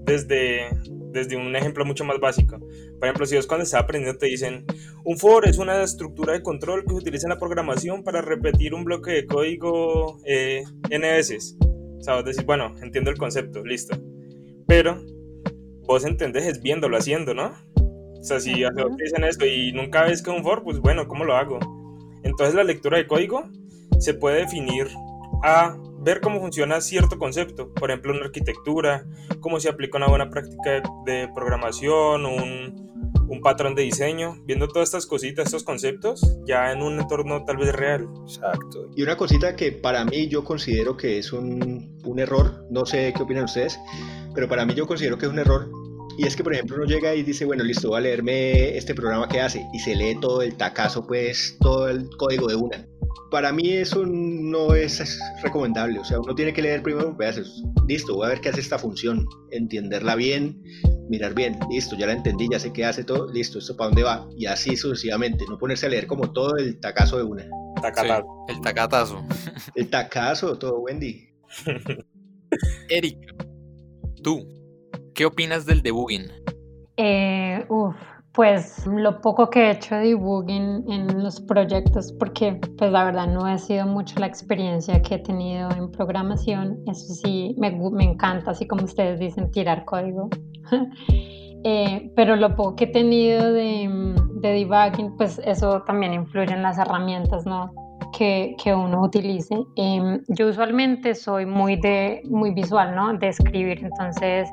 desde, 0.04 0.68
desde 1.16 1.36
un 1.36 1.54
ejemplo 1.56 1.84
mucho 1.84 2.04
más 2.04 2.20
básico. 2.20 2.58
Por 2.58 3.04
ejemplo, 3.04 3.26
si 3.26 3.36
vos 3.36 3.46
cuando 3.46 3.64
estás 3.64 3.82
aprendiendo 3.82 4.18
te 4.18 4.26
dicen, 4.26 4.64
un 5.04 5.18
for 5.18 5.48
es 5.48 5.58
una 5.58 5.82
estructura 5.82 6.34
de 6.34 6.42
control 6.42 6.84
que 6.84 6.90
se 6.90 6.96
utiliza 6.96 7.26
en 7.26 7.30
la 7.30 7.38
programación 7.38 8.04
para 8.04 8.20
repetir 8.20 8.74
un 8.74 8.84
bloque 8.84 9.12
de 9.12 9.26
código 9.26 10.18
eh, 10.24 10.62
n 10.90 11.10
veces. 11.10 11.56
O 11.98 12.02
sea, 12.02 12.14
vos 12.14 12.24
decís, 12.24 12.44
bueno, 12.44 12.74
entiendo 12.82 13.10
el 13.10 13.18
concepto, 13.18 13.64
listo. 13.64 13.96
Pero 14.66 15.02
vos 15.82 16.04
entendés 16.04 16.44
es 16.44 16.62
viéndolo 16.62 16.96
haciendo, 16.96 17.34
¿no? 17.34 17.52
O 18.18 18.22
sea, 18.22 18.40
si 18.40 18.52
te 18.54 19.04
dicen 19.04 19.24
eso 19.24 19.46
y 19.46 19.72
nunca 19.72 20.04
ves 20.04 20.22
que 20.22 20.30
un 20.30 20.42
for, 20.42 20.62
pues 20.62 20.78
bueno, 20.78 21.08
¿cómo 21.08 21.24
lo 21.24 21.36
hago? 21.36 21.58
Entonces 22.22 22.54
la 22.54 22.64
lectura 22.64 22.98
de 22.98 23.06
código 23.06 23.48
se 23.98 24.14
puede 24.14 24.40
definir 24.40 24.88
a 25.42 25.76
ver 26.06 26.20
cómo 26.20 26.40
funciona 26.40 26.80
cierto 26.80 27.18
concepto, 27.18 27.74
por 27.74 27.90
ejemplo, 27.90 28.12
una 28.12 28.26
arquitectura, 28.26 29.04
cómo 29.40 29.58
se 29.58 29.68
aplica 29.68 29.98
una 29.98 30.06
buena 30.06 30.30
práctica 30.30 30.80
de, 31.04 31.28
programación, 31.34 32.24
un, 32.24 33.12
un, 33.28 33.40
patrón 33.40 33.74
de 33.74 33.82
diseño, 33.82 34.36
viendo 34.44 34.68
todas 34.68 34.88
estas 34.88 35.04
cositas, 35.04 35.46
estos 35.46 35.64
conceptos, 35.64 36.38
ya 36.46 36.70
en 36.70 36.80
un 36.80 37.00
entorno 37.00 37.44
tal 37.44 37.56
vez 37.56 37.74
real. 37.74 38.08
Exacto. 38.22 38.88
Y 38.94 39.02
una 39.02 39.16
cosita 39.16 39.56
que 39.56 39.72
para 39.72 40.04
mí 40.04 40.28
yo 40.28 40.44
considero 40.44 40.96
que 40.96 41.18
es 41.18 41.32
un, 41.32 41.98
un 42.04 42.18
error, 42.20 42.64
no 42.70 42.86
sé 42.86 43.12
qué 43.14 43.24
opinan 43.24 43.44
ustedes, 43.44 43.76
pero 44.32 44.48
para 44.48 44.64
mí 44.64 44.74
yo 44.74 44.86
considero 44.86 45.18
que 45.18 45.26
es 45.26 45.32
un 45.32 45.40
error 45.40 45.68
y 46.18 46.26
es 46.26 46.36
que, 46.36 46.44
por 46.44 46.54
ejemplo, 46.54 46.76
uno 46.76 46.86
llega 46.86 47.14
y 47.14 47.22
dice, 47.22 47.44
bueno, 47.44 47.64
listo, 47.64 47.88
voy 47.88 47.98
a 47.98 48.00
leerme 48.02 48.76
este 48.76 48.94
programa 48.94 49.28
que 49.28 49.40
hace 49.40 49.66
y 49.72 49.78
se 49.78 49.94
lee 49.94 50.18
todo 50.20 50.42
el 50.42 50.56
tacazo, 50.56 51.06
pues, 51.06 51.56
todo 51.60 51.88
el 51.88 52.08
código 52.16 52.48
de 52.48 52.56
una 52.56 52.86
para 53.30 53.52
mí 53.52 53.70
eso 53.70 54.04
no 54.06 54.74
es 54.74 55.20
recomendable. 55.42 55.98
O 55.98 56.04
sea, 56.04 56.20
uno 56.20 56.34
tiene 56.34 56.52
que 56.52 56.62
leer 56.62 56.82
primero 56.82 57.16
pedazos. 57.16 57.62
Listo, 57.86 58.14
voy 58.14 58.26
a 58.26 58.30
ver 58.30 58.40
qué 58.40 58.48
hace 58.48 58.60
esta 58.60 58.78
función, 58.78 59.26
entenderla 59.50 60.14
bien, 60.14 60.62
mirar 61.08 61.34
bien. 61.34 61.58
Listo, 61.70 61.96
ya 61.96 62.06
la 62.06 62.12
entendí, 62.12 62.48
ya 62.50 62.58
sé 62.58 62.72
qué 62.72 62.84
hace 62.84 63.04
todo. 63.04 63.30
Listo, 63.32 63.58
esto 63.58 63.76
para 63.76 63.88
dónde 63.88 64.02
va. 64.04 64.28
Y 64.36 64.46
así 64.46 64.76
sucesivamente. 64.76 65.44
No 65.48 65.58
ponerse 65.58 65.86
a 65.86 65.88
leer 65.88 66.06
como 66.06 66.32
todo 66.32 66.56
el 66.56 66.78
tacazo 66.80 67.18
de 67.18 67.24
una. 67.24 67.44
el 68.48 68.60
tacatazo. 68.60 69.26
El 69.74 69.90
tacazo, 69.90 70.58
todo, 70.58 70.80
Wendy. 70.80 71.28
Eric, 72.88 73.18
tú, 74.22 74.48
¿qué 75.16 75.26
opinas 75.26 75.66
del 75.66 75.82
debugging? 75.82 76.30
Eh, 76.96 77.64
uf 77.68 77.96
pues 78.36 78.86
lo 78.86 79.22
poco 79.22 79.48
que 79.48 79.60
he 79.62 79.70
hecho 79.70 79.94
de 79.94 80.08
debugging 80.08 80.84
en 80.92 81.24
los 81.24 81.40
proyectos, 81.40 82.12
porque 82.18 82.60
pues 82.76 82.92
la 82.92 83.04
verdad 83.04 83.26
no 83.26 83.46
ha 83.46 83.56
sido 83.56 83.86
mucho 83.86 84.20
la 84.20 84.26
experiencia 84.26 85.00
que 85.00 85.14
he 85.14 85.18
tenido 85.18 85.70
en 85.70 85.90
programación, 85.90 86.78
eso 86.86 87.14
sí 87.14 87.56
me, 87.58 87.70
me 87.70 88.04
encanta, 88.04 88.50
así 88.50 88.66
como 88.66 88.84
ustedes 88.84 89.18
dicen, 89.18 89.50
tirar 89.50 89.86
código. 89.86 90.28
eh, 91.64 92.12
pero 92.14 92.36
lo 92.36 92.54
poco 92.54 92.76
que 92.76 92.84
he 92.84 92.88
tenido 92.88 93.54
de, 93.54 93.88
de, 94.42 94.48
debugging, 94.50 95.16
pues 95.16 95.40
eso 95.42 95.82
también 95.86 96.12
influye 96.12 96.52
en 96.52 96.62
las 96.62 96.76
herramientas, 96.76 97.46
¿no? 97.46 97.72
Que, 98.12 98.54
que 98.62 98.74
uno 98.74 99.00
utilice. 99.00 99.56
Eh, 99.76 100.20
yo 100.28 100.48
usualmente 100.48 101.14
soy 101.14 101.46
muy, 101.46 101.76
de, 101.76 102.20
muy 102.28 102.50
visual, 102.50 102.94
¿no? 102.94 103.16
De 103.16 103.28
escribir, 103.28 103.82
entonces 103.82 104.46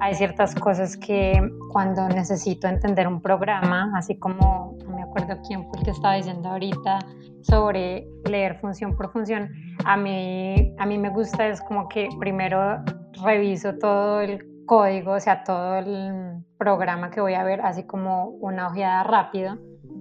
hay 0.00 0.14
ciertas 0.14 0.54
cosas 0.54 0.96
que 0.96 1.40
cuando 1.70 2.08
necesito 2.08 2.66
entender 2.68 3.06
un 3.06 3.20
programa, 3.20 3.92
así 3.96 4.16
como 4.18 4.76
no 4.84 4.96
me 4.96 5.02
acuerdo 5.02 5.40
quién 5.46 5.68
fue 5.68 5.78
el 5.78 5.84
que 5.84 5.90
estaba 5.90 6.14
diciendo 6.14 6.48
ahorita 6.48 6.98
sobre 7.42 8.06
leer 8.28 8.58
función 8.60 8.96
por 8.96 9.12
función, 9.12 9.50
a 9.84 9.96
mí, 9.96 10.74
a 10.78 10.86
mí 10.86 10.98
me 10.98 11.10
gusta 11.10 11.48
es 11.48 11.60
como 11.62 11.88
que 11.88 12.08
primero 12.18 12.82
reviso 13.24 13.76
todo 13.78 14.20
el 14.20 14.52
código, 14.66 15.12
o 15.12 15.20
sea, 15.20 15.44
todo 15.44 15.76
el 15.76 16.44
programa 16.58 17.10
que 17.10 17.20
voy 17.20 17.34
a 17.34 17.44
ver, 17.44 17.60
así 17.60 17.84
como 17.84 18.26
una 18.40 18.68
ojeada 18.68 19.02
rápida 19.04 19.58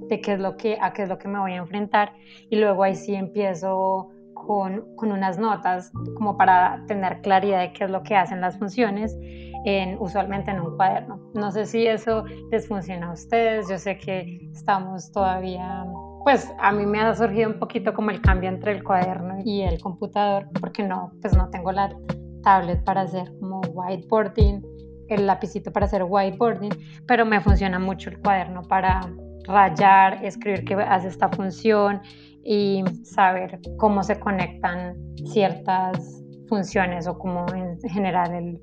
de 0.09 0.21
qué 0.21 0.33
es 0.33 0.39
lo 0.39 0.57
que, 0.57 0.77
a 0.79 0.93
qué 0.93 1.03
es 1.03 1.09
lo 1.09 1.17
que 1.17 1.27
me 1.27 1.39
voy 1.39 1.53
a 1.53 1.57
enfrentar. 1.57 2.13
Y 2.50 2.57
luego 2.57 2.83
ahí 2.83 2.95
sí 2.95 3.15
empiezo 3.15 4.09
con, 4.33 4.95
con, 4.95 5.11
unas 5.11 5.38
notas 5.38 5.91
como 6.15 6.38
para 6.38 6.83
tener 6.88 7.21
claridad 7.21 7.61
de 7.61 7.73
qué 7.73 7.85
es 7.85 7.89
lo 7.89 8.03
que 8.03 8.15
hacen 8.15 8.41
las 8.41 8.57
funciones 8.57 9.17
en, 9.65 9.98
usualmente 10.00 10.51
en 10.51 10.60
un 10.60 10.75
cuaderno. 10.75 11.20
No 11.34 11.51
sé 11.51 11.65
si 11.65 11.86
eso 11.86 12.24
les 12.51 12.68
funciona 12.68 13.10
a 13.10 13.13
ustedes, 13.13 13.70
yo 13.70 13.77
sé 13.77 13.98
que 13.98 14.50
estamos 14.51 15.12
todavía, 15.12 15.86
pues 16.24 16.51
a 16.60 16.72
mí 16.72 16.86
me 16.86 17.00
ha 17.00 17.13
surgido 17.15 17.50
un 17.50 17.60
poquito 17.60 17.94
como 17.94 18.12
el 18.12 18.22
cambio 18.22 18.50
entre 18.50 18.74
el 18.74 18.84
cuaderno 18.84 19.38
y 19.44 19.62
el 19.62 19.80
computador, 19.82 20.48
porque 20.60 20.84
no, 20.84 21.12
pues 21.22 21.36
no 21.36 21.50
tengo 21.50 21.72
la 21.72 21.96
tablet 22.44 22.84
para 22.84 23.01
hacer 23.01 23.32
como 23.39 23.62
whiteboarding, 23.62 24.63
el 25.10 25.27
lapicito 25.27 25.72
para 25.72 25.86
hacer 25.86 26.03
whiteboarding, 26.08 26.74
pero 27.06 27.25
me 27.25 27.41
funciona 27.41 27.80
mucho 27.80 28.10
el 28.10 28.20
cuaderno 28.20 28.62
para 28.63 29.01
rayar, 29.48 30.24
escribir 30.24 30.63
qué 30.65 30.75
hace 30.75 31.08
esta 31.08 31.30
función 31.30 32.01
y 32.44 32.84
saber 33.03 33.60
cómo 33.77 34.03
se 34.03 34.20
conectan 34.20 34.96
ciertas 35.32 36.24
funciones 36.48 37.08
o 37.08 37.18
cómo 37.18 37.46
en 37.53 37.80
general 37.89 38.34
el 38.34 38.62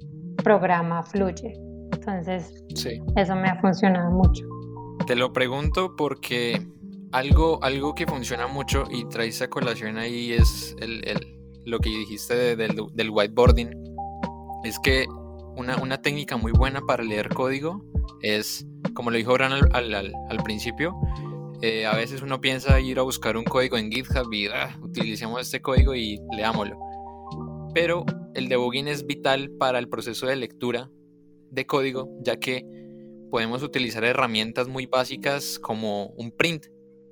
programa 0.49 1.03
fluye. 1.03 1.53
Entonces, 1.93 2.55
eso 3.17 3.37
me 3.37 3.49
ha 3.49 3.61
funcionado 3.61 4.11
mucho. 4.11 4.47
Te 5.07 5.15
lo 5.15 5.31
pregunto 5.31 5.95
porque 5.95 6.67
algo, 7.13 7.63
algo 7.63 7.95
que 7.95 8.07
funciona 8.07 8.47
mucho 8.47 8.85
y 8.91 9.07
traes 9.11 9.43
a 9.43 9.49
colación 9.49 9.99
ahí 9.99 10.33
es 10.33 10.75
el, 10.81 11.07
el, 11.07 11.19
lo 11.67 11.81
que 11.81 11.91
dijiste 11.91 12.57
del, 12.57 12.81
del, 12.95 13.11
whiteboarding. 13.11 13.71
Es 14.65 14.79
que 14.79 15.07
una, 15.55 15.77
una, 15.77 16.01
técnica 16.01 16.39
muy 16.39 16.53
buena 16.53 16.81
para 16.81 17.03
leer 17.03 17.29
código 17.29 17.85
es, 18.23 18.67
como 18.95 19.11
lo 19.11 19.19
dijo 19.19 19.35
Bran 19.35 19.53
al, 19.53 19.69
al, 19.73 20.13
al 20.31 20.43
principio, 20.45 20.95
eh, 21.61 21.85
a 21.85 21.95
veces 21.95 22.23
uno 22.23 22.41
piensa 22.41 22.81
ir 22.81 22.99
a 22.99 23.03
buscar 23.03 23.37
un 23.37 23.45
código 23.45 23.77
en 23.77 23.91
GitHub 23.91 24.33
y 24.33 24.47
ah, 24.47 24.79
utilicemos 24.81 25.43
este 25.43 25.61
código 25.61 25.95
y 25.95 26.19
leámoslo. 26.35 26.88
Pero 27.81 28.05
el 28.35 28.49
debugging 28.49 28.89
es 28.89 29.07
vital 29.07 29.53
para 29.57 29.79
el 29.79 29.89
proceso 29.89 30.27
de 30.27 30.35
lectura 30.35 30.91
de 31.53 31.65
código, 31.65 32.11
ya 32.25 32.37
que 32.41 32.67
podemos 33.31 33.63
utilizar 33.63 34.03
herramientas 34.03 34.67
muy 34.67 34.87
básicas 34.87 35.61
como 35.61 36.07
un 36.17 36.33
print 36.33 36.67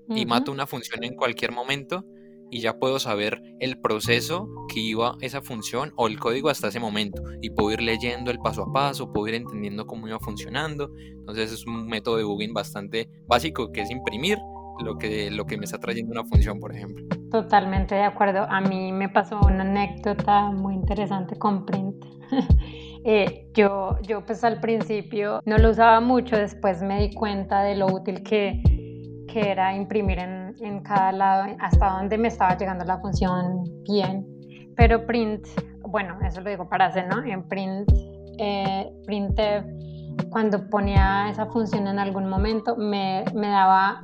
y 0.09 0.27
mato 0.27 0.51
una 0.51 0.67
función 0.67 1.05
en 1.05 1.15
cualquier 1.15 1.53
momento 1.53 2.05
y 2.51 2.59
ya 2.63 2.81
puedo 2.81 2.99
saber 2.99 3.41
el 3.61 3.81
proceso 3.81 4.49
que 4.67 4.81
iba 4.81 5.17
esa 5.21 5.41
función 5.41 5.93
o 5.95 6.09
el 6.09 6.19
código 6.19 6.49
hasta 6.49 6.67
ese 6.67 6.81
momento 6.81 7.23
y 7.41 7.51
puedo 7.51 7.71
ir 7.71 7.83
leyendo 7.83 8.33
el 8.33 8.41
paso 8.41 8.65
a 8.65 8.73
paso, 8.73 9.13
puedo 9.13 9.29
ir 9.29 9.35
entendiendo 9.35 9.87
cómo 9.87 10.09
iba 10.09 10.19
funcionando. 10.19 10.91
Entonces 10.97 11.53
es 11.53 11.65
un 11.65 11.87
método 11.87 12.17
de 12.17 12.23
debugging 12.23 12.55
bastante 12.55 13.09
básico 13.29 13.71
que 13.71 13.83
es 13.83 13.91
imprimir 13.93 14.39
lo 14.85 14.99
que, 14.99 15.31
lo 15.31 15.47
que 15.47 15.59
me 15.59 15.65
está 15.65 15.79
trayendo 15.79 16.11
una 16.11 16.25
función, 16.25 16.59
por 16.59 16.75
ejemplo. 16.75 17.07
Totalmente 17.31 17.95
de 17.95 18.03
acuerdo. 18.03 18.47
A 18.49 18.61
mí 18.61 18.93
me 18.93 19.09
pasó 19.09 19.41
una 19.41 19.63
anécdota 19.63 20.51
muy 20.53 20.75
interesante 20.75 21.37
con 21.37 21.67
Print. 21.67 22.05
eh, 23.05 23.49
yo, 23.55 23.99
yo 24.03 24.25
pues 24.25 24.45
al 24.45 24.61
principio 24.61 25.41
no 25.45 25.59
lo 25.59 25.71
usaba 25.71 26.01
mucho, 26.01 26.37
después 26.37 26.83
me 26.83 27.01
di 27.01 27.15
cuenta 27.15 27.63
de 27.63 27.77
lo 27.77 27.87
útil 27.87 28.23
que, 28.23 28.63
que 29.29 29.51
era 29.51 29.75
imprimir 29.75 30.19
en, 30.19 30.55
en 30.61 30.83
cada 30.83 31.13
lado 31.13 31.57
hasta 31.59 31.91
donde 31.91 32.17
me 32.17 32.29
estaba 32.29 32.57
llegando 32.57 32.85
la 32.85 32.99
función 32.99 33.65
bien. 33.85 34.27
Pero 34.77 35.05
Print, 35.07 35.47
bueno, 35.89 36.19
eso 36.25 36.41
lo 36.41 36.51
digo 36.51 36.69
para 36.69 36.87
hacer, 36.87 37.09
¿no? 37.09 37.25
En 37.25 37.43
Print, 37.49 37.91
eh, 38.39 38.91
printf, 39.07 39.41
cuando 40.31 40.69
ponía 40.69 41.29
esa 41.31 41.47
función 41.47 41.87
en 41.87 41.99
algún 41.99 42.29
momento, 42.29 42.77
me, 42.77 43.25
me 43.35 43.49
daba 43.49 44.01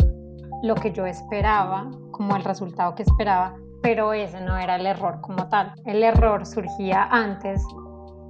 lo 0.63 0.75
que 0.77 0.93
yo 0.93 1.07
esperaba, 1.07 1.91
como 2.13 2.37
el 2.37 2.45
resultado 2.45 2.95
que 2.95 3.03
esperaba, 3.03 3.55
pero 3.83 4.13
ese 4.13 4.41
no 4.41 4.57
era 4.57 4.77
el 4.77 4.87
error 4.87 5.21
como 5.21 5.49
tal. 5.49 5.75
El 5.85 6.03
error 6.03 6.47
surgía 6.47 7.09
antes. 7.11 7.67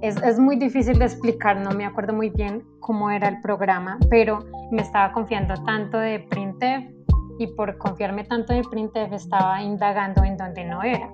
Es, 0.01 0.17
es, 0.17 0.39
muy 0.39 0.57
difícil 0.57 0.99
de 0.99 1.05
explicar, 1.05 1.57
no 1.57 1.71
me 1.71 1.85
acuerdo 1.85 2.13
muy 2.13 2.29
bien 2.29 2.63
cómo 2.79 3.09
era 3.09 3.29
el 3.29 3.39
programa, 3.39 3.97
pero 4.09 4.39
me 4.71 4.81
estaba 4.81 5.13
confiando 5.13 5.53
tanto 5.63 5.97
de 5.97 6.19
printf 6.29 6.91
y 7.39 7.47
por 7.55 7.77
confiarme 7.77 8.25
tanto 8.25 8.53
de 8.53 8.63
printf 8.63 9.13
estaba 9.13 9.61
indagando 9.61 10.23
en 10.23 10.35
donde 10.35 10.65
no 10.65 10.83
era. 10.83 11.09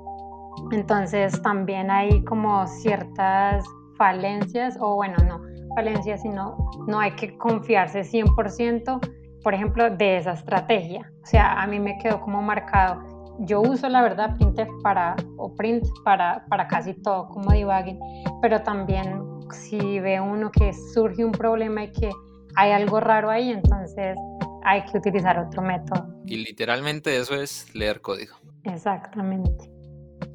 Entonces 0.72 1.40
también 1.42 1.92
hay 1.92 2.24
como 2.24 2.66
ciertas 2.66 3.64
falencias, 3.98 4.78
o 4.80 4.96
bueno, 4.96 5.18
no 5.28 5.42
falencias, 5.76 6.22
sino 6.22 6.58
no 6.88 7.00
hay 7.00 7.12
que 7.12 7.38
confiarse 7.38 8.02
100% 8.02 9.00
por 9.44 9.54
ejemplo, 9.54 9.90
de 9.90 10.18
esa 10.18 10.34
estrategia. 10.34 11.12
O 11.24 11.26
sea, 11.26 11.62
a 11.62 11.68
mí 11.68 11.80
me 11.80 11.98
quedó 11.98 12.22
como 12.22 12.42
marcado 12.42 13.20
yo 13.40 13.62
uso 13.62 13.88
la 13.88 14.02
verdad 14.02 14.36
printf 14.38 14.70
para, 14.84 15.16
o 15.38 15.56
print 15.56 15.86
para, 16.04 16.46
para 16.50 16.68
casi 16.68 16.94
todo 16.94 17.30
como 17.30 17.52
debugging, 17.52 18.00
pero 18.42 18.62
también 18.62 19.24
si 19.52 20.00
ve 20.00 20.20
uno 20.20 20.52
que 20.52 20.74
surge 20.94 21.24
un 21.24 21.32
problema 21.32 21.86
y 21.86 21.92
que 21.92 22.12
hay 22.56 22.72
algo 22.72 23.00
raro 23.00 23.30
ahí, 23.30 23.52
entonces 23.52 24.18
hay 24.64 24.84
que 24.86 24.98
utilizar 24.98 25.40
otro 25.40 25.62
método. 25.62 26.22
Y 26.26 26.38
literalmente 26.38 27.18
eso 27.18 27.36
es 27.36 27.74
leer 27.74 28.02
código. 28.02 28.36
Exactamente. 28.64 29.72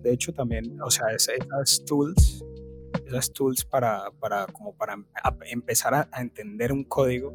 De 0.00 0.12
hecho, 0.12 0.32
también, 0.32 0.80
o 0.82 0.90
sea, 0.90 1.06
esas 1.14 1.84
tools, 1.84 2.44
esas 3.06 3.32
tools 3.32 3.64
para, 3.64 4.10
para 4.18 4.46
como 4.46 4.74
para 4.74 4.96
empezar 5.50 5.94
a, 5.94 6.20
entender 6.20 6.72
un 6.72 6.84
código, 6.84 7.32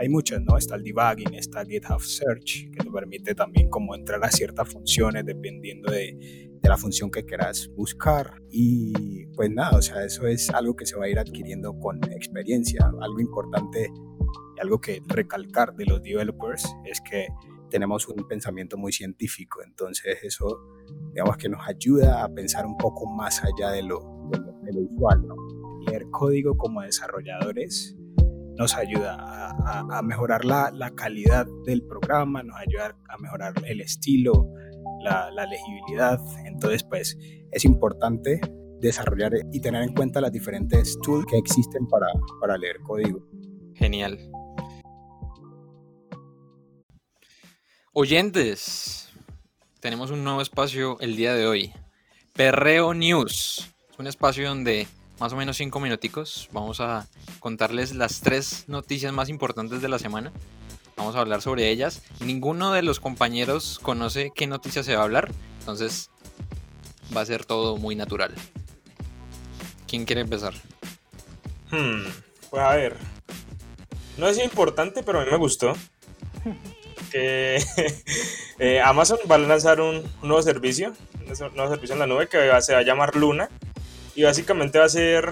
hay 0.00 0.08
muchas, 0.08 0.40
¿no? 0.42 0.56
Está 0.56 0.76
el 0.76 0.82
debugging, 0.82 1.34
está 1.34 1.62
GitHub 1.64 2.00
Search, 2.00 2.70
que 2.70 2.82
te 2.82 2.90
permite 2.90 3.34
también 3.34 3.68
como 3.68 3.94
entrar 3.94 4.24
a 4.24 4.30
ciertas 4.30 4.66
funciones 4.66 5.26
dependiendo 5.26 5.92
de, 5.92 6.48
de 6.62 6.68
la 6.68 6.78
función 6.78 7.10
que 7.10 7.26
quieras 7.26 7.68
buscar. 7.76 8.40
Y 8.50 9.26
pues 9.36 9.50
nada, 9.50 9.76
o 9.76 9.82
sea, 9.82 10.02
eso 10.02 10.26
es 10.26 10.48
algo 10.48 10.74
que 10.74 10.86
se 10.86 10.96
va 10.96 11.04
a 11.04 11.08
ir 11.10 11.18
adquiriendo 11.18 11.78
con 11.78 12.02
experiencia. 12.12 12.90
Algo 12.98 13.20
importante 13.20 13.90
algo 14.60 14.80
que 14.80 15.02
recalcar 15.06 15.74
de 15.74 15.86
los 15.86 16.02
developers 16.02 16.64
es 16.84 17.00
que 17.00 17.28
tenemos 17.70 18.08
un 18.08 18.26
pensamiento 18.26 18.76
muy 18.76 18.92
científico, 18.92 19.62
entonces 19.64 20.18
eso 20.22 20.60
digamos 21.12 21.36
que 21.36 21.48
nos 21.48 21.66
ayuda 21.66 22.24
a 22.24 22.28
pensar 22.28 22.66
un 22.66 22.76
poco 22.76 23.06
más 23.06 23.42
allá 23.44 23.70
de 23.70 23.82
lo, 23.82 24.00
de 24.62 24.72
lo, 24.72 24.80
usual. 24.80 25.26
¿no? 25.26 25.36
Leer 25.86 26.06
código 26.10 26.56
como 26.56 26.82
desarrolladores 26.82 27.96
nos 28.60 28.76
ayuda 28.76 29.16
a, 29.64 30.02
mejorar 30.02 30.44
la, 30.44 30.92
calidad 30.94 31.46
del 31.64 31.82
programa, 31.82 32.42
nos 32.42 32.58
ayuda 32.58 32.94
a 33.08 33.16
mejorar 33.16 33.54
el 33.64 33.80
estilo, 33.80 34.52
la, 35.02 35.30
la, 35.30 35.46
legibilidad. 35.46 36.20
Entonces, 36.44 36.84
pues 36.84 37.16
es 37.52 37.64
importante 37.64 38.38
desarrollar 38.78 39.32
y 39.50 39.62
tener 39.62 39.82
en 39.82 39.94
cuenta 39.94 40.20
las 40.20 40.30
diferentes 40.30 40.98
tools 41.00 41.24
que 41.24 41.38
existen 41.38 41.88
para, 41.88 42.08
para 42.38 42.58
leer 42.58 42.80
código. 42.80 43.26
Genial. 43.76 44.18
Oyentes, 47.94 49.10
tenemos 49.80 50.10
un 50.10 50.22
nuevo 50.22 50.42
espacio 50.42 51.00
el 51.00 51.16
día 51.16 51.32
de 51.32 51.46
hoy. 51.46 51.72
Perreo 52.34 52.92
News. 52.92 53.72
Es 53.90 53.98
un 53.98 54.06
espacio 54.06 54.46
donde 54.50 54.86
más 55.20 55.34
o 55.34 55.36
menos 55.36 55.58
cinco 55.58 55.80
minuticos 55.80 56.48
vamos 56.50 56.80
a 56.80 57.06
contarles 57.40 57.94
las 57.94 58.20
tres 58.20 58.64
noticias 58.68 59.12
más 59.12 59.28
importantes 59.28 59.82
de 59.82 59.88
la 59.88 59.98
semana. 59.98 60.32
Vamos 60.96 61.14
a 61.14 61.20
hablar 61.20 61.42
sobre 61.42 61.68
ellas. 61.68 62.02
Ninguno 62.20 62.72
de 62.72 62.82
los 62.82 63.00
compañeros 63.00 63.78
conoce 63.82 64.32
qué 64.34 64.46
noticias 64.46 64.86
se 64.86 64.96
va 64.96 65.02
a 65.02 65.04
hablar, 65.04 65.30
entonces 65.60 66.10
va 67.14 67.20
a 67.20 67.26
ser 67.26 67.44
todo 67.44 67.76
muy 67.76 67.94
natural. 67.94 68.34
¿Quién 69.86 70.06
quiere 70.06 70.22
empezar? 70.22 70.54
Hmm, 71.70 72.04
pues 72.48 72.62
a 72.62 72.74
ver. 72.76 72.96
No 74.16 74.26
es 74.26 74.38
importante, 74.38 75.02
pero 75.02 75.20
a 75.20 75.24
mí 75.24 75.30
me 75.30 75.36
gustó. 75.36 75.74
que 77.10 77.62
eh, 78.58 78.80
Amazon 78.80 79.18
va 79.30 79.34
a 79.34 79.38
lanzar 79.38 79.82
un, 79.82 80.02
nuevo 80.22 80.40
servicio, 80.42 80.94
un 81.18 81.56
nuevo 81.56 81.70
servicio 81.70 81.92
en 81.94 81.98
la 81.98 82.06
nube 82.06 82.28
que 82.28 82.38
se 82.60 82.72
va 82.72 82.78
a 82.78 82.82
llamar 82.82 83.16
Luna 83.16 83.50
y 84.20 84.22
básicamente 84.22 84.78
va 84.78 84.84
a 84.84 84.90
ser 84.90 85.30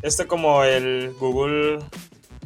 esto 0.00 0.26
como 0.26 0.64
el 0.64 1.12
Google 1.20 1.80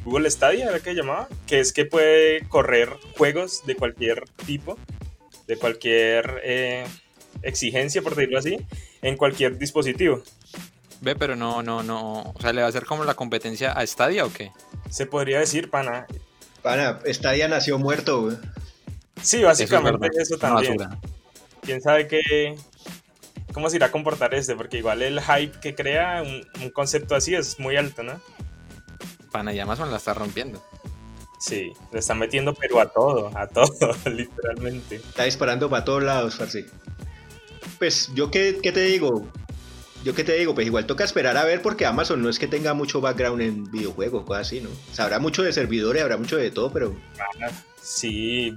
Google 0.05 0.29
Stadia, 0.29 0.69
¿era 0.69 0.81
que 0.81 0.93
llamaba? 0.93 1.29
Que 1.47 1.61
es 1.61 1.73
que 1.73 1.85
puede 1.85 2.49
correr 2.49 2.89
juegos 3.17 3.65
de 3.65 3.77
cualquier 3.77 4.25
tipo, 4.45 4.77
de 5.47 5.57
cualquier 5.57 6.41
eh, 6.43 6.85
exigencia, 7.43 8.03
por 8.03 8.17
decirlo 8.17 8.41
así, 8.41 8.59
en 9.03 9.17
cualquier 9.17 9.57
dispositivo. 9.57 10.25
Ve, 11.01 11.15
pero 11.15 11.37
no, 11.37 11.63
no, 11.63 11.85
no. 11.85 12.33
O 12.35 12.41
sea, 12.41 12.53
¿le 12.53 12.63
va 12.63 12.67
a 12.67 12.71
hacer 12.71 12.85
como 12.85 13.05
la 13.05 13.15
competencia 13.15 13.71
a 13.71 13.87
Stadia 13.87 14.25
o 14.25 14.33
qué? 14.33 14.51
Se 14.91 15.07
podría 15.07 15.39
decir, 15.39 15.71
pana. 15.71 16.09
Pana, 16.63 16.99
Stadia 17.07 17.47
nació 17.47 17.79
muerto, 17.79 18.23
güey. 18.23 18.37
Sí, 19.23 19.45
básicamente 19.45 20.09
eso, 20.21 20.39
también. 20.39 20.77
Quién 21.61 21.81
sabe 21.81 22.09
qué. 22.09 22.57
¿Cómo 23.53 23.69
se 23.69 23.77
irá 23.77 23.87
a 23.87 23.93
comportar 23.93 24.35
este? 24.35 24.57
Porque 24.57 24.79
igual 24.79 25.03
el 25.03 25.21
hype 25.21 25.61
que 25.61 25.75
crea 25.75 26.23
un, 26.23 26.71
concepto 26.71 27.15
así 27.15 27.35
es 27.35 27.59
muy 27.59 27.77
alto, 27.77 28.03
¿no? 28.03 28.21
Pana 29.31 29.53
y 29.53 29.61
Amazon 29.61 29.91
la 29.91 29.99
está 29.99 30.15
rompiendo. 30.15 30.63
Sí, 31.39 31.73
le 31.93 31.99
está 31.99 32.15
metiendo 32.15 32.55
pero 32.55 32.81
a 32.81 32.87
todo, 32.87 33.31
a 33.37 33.47
todo, 33.47 33.71
literalmente. 34.11 34.97
Está 34.97 35.25
disparando 35.25 35.69
para 35.69 35.85
todos 35.85 36.03
lados, 36.03 36.37
Farsi. 36.37 36.67
Pues 37.79 38.11
yo 38.15 38.31
qué, 38.31 38.61
qué 38.63 38.71
te 38.71 38.83
digo, 38.83 39.27
yo 40.05 40.15
qué 40.15 40.25
te 40.25 40.35
digo, 40.35 40.55
pues 40.55 40.67
igual 40.67 40.87
toca 40.87 41.05
esperar 41.05 41.37
a 41.37 41.45
ver 41.45 41.63
porque 41.63 41.87
Amazon 41.87 42.23
no 42.23 42.29
es 42.29 42.39
que 42.39 42.47
tenga 42.47 42.75
mucho 42.75 43.01
background 43.01 43.43
en 43.43 43.71
videojuegos, 43.71 44.25
cosas 44.25 44.47
así, 44.47 44.61
¿no? 44.61 44.71
O 44.71 44.95
sea, 44.95 45.05
habrá 45.05 45.19
mucho 45.19 45.43
de 45.43 45.53
servidores, 45.53 46.03
habrá 46.03 46.17
mucho 46.17 46.37
de 46.37 46.51
todo, 46.51 46.73
pero... 46.73 46.95
Sí, 47.81 48.55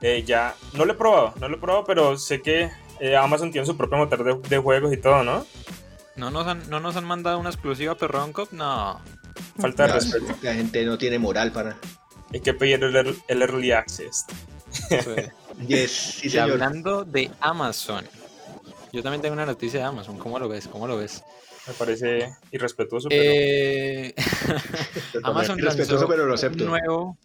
eh, 0.00 0.22
ya, 0.26 0.54
no 0.72 0.84
lo 0.84 0.92
he 0.92 0.96
probado, 0.96 1.34
no 1.40 1.48
lo 1.48 1.56
he 1.56 1.60
probado, 1.60 1.84
pero 1.84 2.18
sé 2.18 2.42
que 2.42 2.70
eh, 3.00 3.16
Amazon 3.16 3.50
tiene 3.50 3.66
su 3.66 3.76
propio 3.76 3.98
motor 3.98 4.42
de, 4.42 4.58
juegos 4.58 4.92
y 4.92 4.96
todo, 4.96 5.22
¿no? 5.22 5.46
¿No 6.16 6.30
nos 6.30 6.46
han, 6.46 6.68
no 6.70 6.80
nos 6.80 6.96
han 6.96 7.04
mandado 7.04 7.38
una 7.38 7.50
exclusiva 7.50 7.96
Perron 7.96 8.32
Cup? 8.32 8.48
No. 8.52 9.00
Falta 9.58 9.86
de 9.86 9.94
respeto. 9.94 10.34
La 10.42 10.54
gente 10.54 10.84
no 10.84 10.98
tiene 10.98 11.18
moral 11.18 11.52
para... 11.52 11.76
Hay 12.32 12.40
que 12.40 12.54
pedir 12.54 12.82
el, 12.82 13.16
el 13.28 13.42
Early 13.42 13.72
Access. 13.72 14.26
yes, 15.68 15.90
sí, 15.90 16.28
y 16.32 16.38
hablando 16.38 17.04
de 17.04 17.30
Amazon, 17.40 18.04
yo 18.92 19.02
también 19.02 19.22
tengo 19.22 19.34
una 19.34 19.46
noticia 19.46 19.80
de 19.80 19.86
Amazon. 19.86 20.18
¿Cómo 20.18 20.38
lo 20.38 20.48
ves? 20.48 20.68
¿Cómo 20.68 20.86
lo 20.86 20.96
ves? 20.96 21.22
Me 21.66 21.74
parece 21.74 22.34
irrespetuoso, 22.50 23.08
pero... 23.08 23.22
Eh... 23.24 24.14
Amazon 25.22 25.60
lanzó 25.60 26.06
pero 26.08 26.26
lo 26.26 26.34
acepto. 26.34 26.64
Un 26.64 26.70
nuevo... 26.70 27.18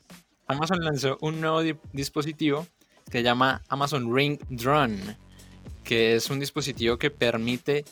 Amazon 0.48 0.80
lanzó 0.84 1.18
un 1.22 1.42
nuevo 1.42 1.62
dispositivo 1.94 2.66
que 3.06 3.20
se 3.20 3.24
llama 3.24 3.62
Amazon 3.70 4.16
Ring 4.16 4.40
Drone, 4.50 5.18
que 5.90 6.14
es 6.14 6.30
un 6.30 6.40
dispositivo 6.40 7.00
que 7.00 7.10
permite 7.10 7.84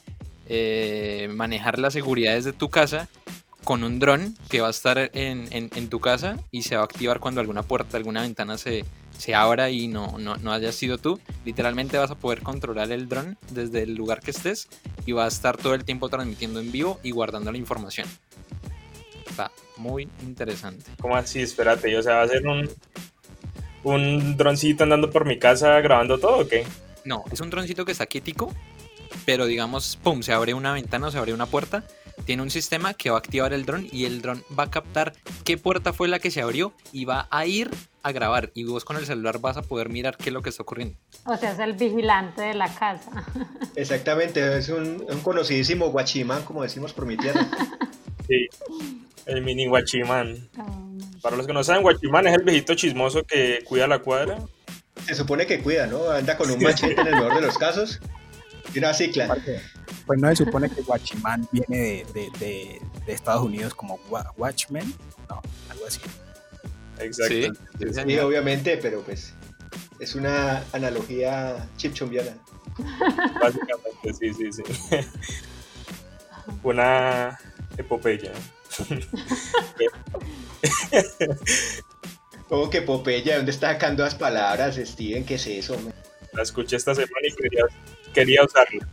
eh, 0.48 1.30
manejar 1.34 1.80
las 1.80 1.94
seguridades 1.94 2.46
de 2.46 2.54
tu 2.54 2.70
casa 2.70 3.10
con 3.64 3.84
un 3.84 3.98
dron 3.98 4.38
que 4.50 4.62
va 4.62 4.68
a 4.68 4.70
estar 4.70 5.00
en, 5.00 5.48
en, 5.52 5.90
tu 5.90 6.00
casa 6.00 6.38
y 6.52 6.62
se 6.62 6.76
va 6.76 6.84
a 6.84 6.86
activar 6.86 7.20
cuando 7.20 7.42
alguna 7.42 7.64
puerta, 7.64 7.98
alguna 7.98 8.22
ventana 8.22 8.60
se, 8.60 8.86
se 9.18 9.34
abra 9.34 9.72
y 9.72 9.88
no, 9.88 10.20
no, 10.20 10.36
no 10.36 10.54
hayas 10.54 10.76
sido 10.76 11.00
tú, 11.00 11.20
literalmente 11.44 11.98
vas 11.98 12.12
a 12.12 12.16
poder 12.16 12.44
controlar 12.44 12.92
el 12.92 13.10
dron 13.10 13.36
desde 13.50 13.82
el 13.82 13.96
lugar 13.96 14.20
que 14.20 14.30
estés 14.30 14.68
y 15.08 15.14
va 15.14 15.26
a 15.26 15.28
estar 15.28 15.58
todo 15.58 15.74
el 15.74 15.84
tiempo 15.84 16.08
transmitiendo 16.08 16.60
en 16.60 16.72
vivo 16.72 17.00
y 17.02 17.10
guardando 17.10 17.52
la 17.52 17.58
información. 17.58 18.08
Está 19.28 19.52
muy 19.76 20.08
interesante. 20.22 20.86
¿Cómo 21.02 21.16
así? 21.16 21.42
Espérate, 21.42 21.98
o 21.98 22.04
sea, 22.04 22.18
va 22.18 22.22
a 22.22 22.28
ser 22.28 22.46
un, 22.48 22.70
un 23.84 24.38
droncito 24.38 24.84
andando 24.84 25.10
por 25.10 25.26
mi 25.26 25.40
casa 25.40 25.82
grabando 25.82 26.20
todo 26.20 26.42
o 26.42 26.48
qué? 26.48 26.64
No, 27.08 27.24
es 27.32 27.40
un 27.40 27.50
droncito 27.50 27.86
que 27.86 27.94
está 27.94 28.06
quietico, 28.06 28.54
pero 29.26 29.46
digamos, 29.46 29.98
pum, 30.04 30.22
se 30.22 30.34
abre 30.34 30.54
una 30.54 30.74
ventana 30.74 31.08
o 31.08 31.12
se 31.12 31.18
abre 31.18 31.34
una 31.34 31.46
puerta 31.46 31.84
tiene 32.26 32.44
un 32.44 32.50
sistema 32.50 32.94
que 32.94 33.10
va 33.10 33.16
a 33.16 33.20
activar 33.20 33.54
el 33.54 33.66
dron 33.66 33.88
y 33.92 34.06
el 34.06 34.22
dron 34.22 34.44
va 34.58 34.64
a 34.64 34.72
captar 34.72 35.14
qué 35.44 35.58
puerta 35.58 35.94
fue 35.94 36.08
la 36.08 36.20
que 36.20 36.32
se 36.32 36.42
abrió 36.42 36.74
y 36.92 37.06
va 37.06 37.28
a 37.32 37.46
ir 37.46 37.70
a 38.04 38.12
grabar 38.12 38.52
y 38.54 38.64
vos 38.66 38.84
con 38.86 38.98
el 38.98 39.06
celular 39.06 39.40
vas 39.40 39.58
a 39.58 39.62
poder 39.62 39.90
mirar 39.90 40.18
qué 40.18 40.30
es 40.30 40.34
lo 40.34 40.42
que 40.42 40.50
está 40.50 40.64
ocurriendo. 40.64 40.98
O 41.26 41.38
sea, 41.38 41.54
es 41.54 41.60
el 41.60 41.74
vigilante 41.74 42.42
de 42.42 42.54
la 42.54 42.74
casa. 42.74 43.26
Exactamente, 43.76 44.58
es 44.58 44.70
un, 44.70 45.06
conocidísimo 45.24 45.90
guachimán, 45.90 46.44
como 46.44 46.64
decimos 46.64 46.94
por 46.94 47.06
mi 47.06 47.18
tierra. 47.18 47.48
Sí, 48.28 48.48
el 49.26 49.42
mini 49.42 49.68
guachimán. 49.68 50.50
Oh, 50.58 50.98
Para 51.22 51.38
los 51.38 51.48
que 51.48 51.54
no 51.54 51.64
saben, 51.64 51.82
guachimán 51.82 52.28
es 52.28 52.34
el 52.34 52.44
viejito 52.44 52.76
chismoso 52.76 53.24
que 53.24 53.60
cuida 53.64 53.88
la 53.88 54.00
cuadra. 54.00 54.40
Se 55.08 55.16
supone 55.16 55.48
que 55.48 55.62
cuida, 55.62 55.88
¿no? 55.88 56.12
Anda 56.12 56.38
con 56.38 56.52
un 56.52 56.62
machete 56.62 57.00
en 57.00 57.08
el 57.08 57.16
mejor 57.16 57.36
de 57.36 57.42
los 57.42 57.58
casos 57.58 58.02
y 58.74 58.80
una 58.80 58.94
cicla. 58.94 59.38
Pues 60.06 60.20
no 60.20 60.28
se 60.30 60.44
supone 60.44 60.70
que 60.70 60.82
Watchman 60.82 61.48
viene 61.52 62.06
de, 62.14 62.30
de, 62.40 62.82
de, 63.06 63.14
Estados 63.14 63.46
Unidos 63.46 63.74
como 63.74 64.00
Watchmen, 64.38 64.94
no, 65.30 65.42
algo 65.70 65.88
así. 65.88 66.02
Exacto. 67.00 67.58
Sí, 68.06 68.20
obviamente, 68.20 68.78
pero 68.82 69.02
pues 69.02 69.34
es 70.00 70.16
una 70.16 70.64
analogía 70.74 71.70
chipchombiana. 71.78 72.36
Básicamente, 73.42 74.14
sí, 74.14 74.34
sí, 74.34 74.52
sí. 74.52 74.64
Una 76.64 77.40
epopeya. 77.78 78.32
¿Cómo 82.50 82.70
que 82.70 82.80
epopeya? 82.80 83.38
¿Dónde 83.38 83.52
está 83.52 83.74
sacando 83.74 84.04
las 84.04 84.16
palabras, 84.16 84.76
Steven? 84.76 85.26
¿Qué 85.26 85.36
es 85.36 85.48
eso? 85.48 85.76
La 86.34 86.44
escuché 86.44 86.78
esta 86.78 86.96
semana 86.96 87.28
y 87.28 87.36
quería, 87.36 87.64
quería 88.14 88.44
usarla. 88.44 88.88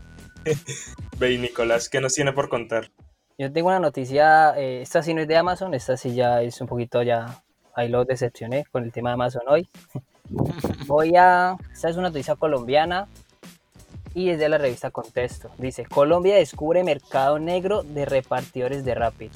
Ve, 1.19 1.39
Nicolás, 1.39 1.89
¿qué 1.89 2.01
nos 2.01 2.15
tiene 2.15 2.33
por 2.33 2.49
contar? 2.49 2.91
Yo 3.39 3.53
tengo 3.53 3.69
una 3.69 3.79
noticia, 3.79 4.55
eh, 4.57 4.83
esta 4.83 5.03
sí 5.03 5.15
no 5.15 5.23
es 5.23 5.29
de 5.29 5.37
Amazon, 5.37 5.75
esta 5.75 5.97
sí 5.97 6.15
ya 6.15 6.43
es 6.43 6.61
un 6.61 6.67
poquito 6.67 7.03
ya, 7.03 7.43
ahí 7.75 7.89
lo 7.89 8.05
decepcioné 8.05 8.65
con 8.71 8.85
el 8.85 8.93
tema 8.93 9.11
de 9.11 9.15
Amazon 9.15 9.43
hoy. 9.49 9.69
Voy 10.87 11.15
a, 11.17 11.57
esta 11.73 11.89
es 11.89 11.97
una 11.97 12.09
noticia 12.09 12.37
colombiana, 12.37 13.09
y 14.15 14.31
es 14.31 14.39
de 14.39 14.49
la 14.49 14.59
revista 14.59 14.91
Contexto. 14.91 15.51
Dice, 15.59 15.85
Colombia 15.85 16.37
descubre 16.37 16.85
mercado 16.85 17.39
negro 17.39 17.83
de 17.83 18.05
repartidores 18.05 18.85
de 18.85 18.95
Rappi. 18.95 19.31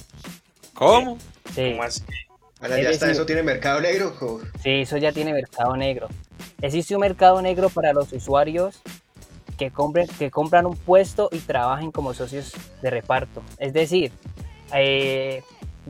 ¿Cómo? 0.74 1.18
Sí, 1.52 1.72
¿Cómo 1.72 1.82
así? 1.82 2.02
Ahora 2.60 2.76
Es 2.78 2.82
ya 2.84 2.90
está, 2.90 3.06
decir- 3.06 3.12
eso 3.16 3.26
tiene 3.26 3.42
mercado 3.42 3.80
negro. 3.80 4.10
jo. 4.18 4.40
sí, 4.62 4.82
eso 4.82 4.96
ya 4.96 5.12
tiene 5.12 5.32
mercado 5.32 5.76
negro. 5.76 6.08
Existe 6.60 6.94
un 6.94 7.00
mercado 7.00 7.40
negro 7.40 7.68
para 7.68 7.92
los 7.92 8.12
usuarios 8.12 8.80
que, 9.56 9.70
compren, 9.70 10.08
que 10.18 10.30
compran 10.30 10.66
un 10.66 10.76
puesto 10.76 11.28
y 11.32 11.38
trabajen 11.38 11.90
como 11.92 12.14
socios 12.14 12.52
de 12.82 12.90
reparto. 12.90 13.42
Es 13.58 13.72
decir, 13.72 14.12
eh, 14.74 15.42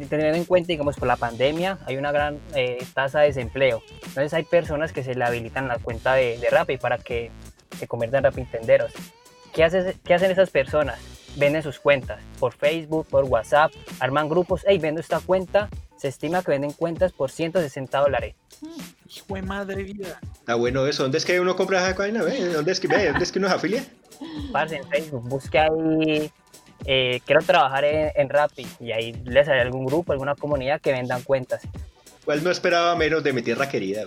teniendo 0.08 0.36
en 0.36 0.44
cuenta, 0.44 0.68
digamos, 0.68 0.96
por 0.96 1.08
la 1.08 1.16
pandemia 1.16 1.78
hay 1.86 1.96
una 1.96 2.12
gran 2.12 2.38
eh, 2.54 2.78
tasa 2.94 3.20
de 3.20 3.28
desempleo. 3.28 3.82
Entonces 4.06 4.32
hay 4.34 4.44
personas 4.44 4.92
que 4.92 5.02
se 5.02 5.14
le 5.14 5.24
habilitan 5.24 5.68
la 5.68 5.78
cuenta 5.78 6.14
de, 6.14 6.38
de 6.38 6.48
Rappi 6.50 6.76
para 6.76 6.98
que 6.98 7.30
se 7.78 7.86
conviertan 7.86 8.18
en 8.18 8.24
Rappi 8.24 8.44
tenderos. 8.44 8.92
¿Qué, 9.52 9.64
hace- 9.64 9.96
¿Qué 10.04 10.14
hacen 10.14 10.30
esas 10.30 10.50
personas? 10.50 10.98
Venden 11.36 11.62
sus 11.62 11.78
cuentas 11.78 12.20
por 12.38 12.52
Facebook, 12.54 13.06
por 13.08 13.24
WhatsApp, 13.24 13.72
arman 14.00 14.28
grupos. 14.28 14.64
Hey, 14.66 14.78
vendo 14.78 15.00
esta 15.00 15.20
cuenta. 15.20 15.68
Se 15.98 16.08
estima 16.08 16.42
que 16.42 16.52
venden 16.52 16.72
cuentas 16.72 17.12
por 17.12 17.30
160 17.30 17.98
dólares. 17.98 18.34
Hijo 19.14 19.34
de 19.34 19.42
madre 19.42 19.82
vida. 19.82 20.20
Está 20.32 20.54
bueno 20.54 20.86
eso. 20.86 21.02
¿Dónde 21.02 21.18
es 21.18 21.24
que 21.24 21.40
uno 21.40 21.56
compra 21.56 21.86
esa 21.86 21.98
vaina? 21.98 22.22
¿Dónde 22.22 22.72
es 22.72 22.80
que, 22.80 22.88
ve? 22.88 23.08
¿Dónde 23.08 23.24
es 23.24 23.32
que 23.32 23.38
uno 23.38 23.48
se 23.48 23.54
afilia? 23.54 23.84
Parce, 24.52 24.76
en 24.76 24.88
Facebook, 24.88 25.28
busque 25.28 25.58
ahí, 25.58 26.30
eh, 26.86 27.20
quiero 27.26 27.42
trabajar 27.42 27.84
en, 27.84 28.12
en 28.14 28.28
Rappi 28.28 28.66
y 28.80 28.92
ahí 28.92 29.12
les 29.24 29.46
sale 29.46 29.60
algún 29.60 29.84
grupo, 29.86 30.12
alguna 30.12 30.34
comunidad 30.34 30.80
que 30.80 30.92
vendan 30.92 31.22
cuentas. 31.22 31.62
Pues 32.24 32.42
no 32.42 32.50
esperaba 32.50 32.94
menos 32.96 33.22
de 33.24 33.32
mi 33.32 33.42
tierra 33.42 33.68
querida. 33.68 34.04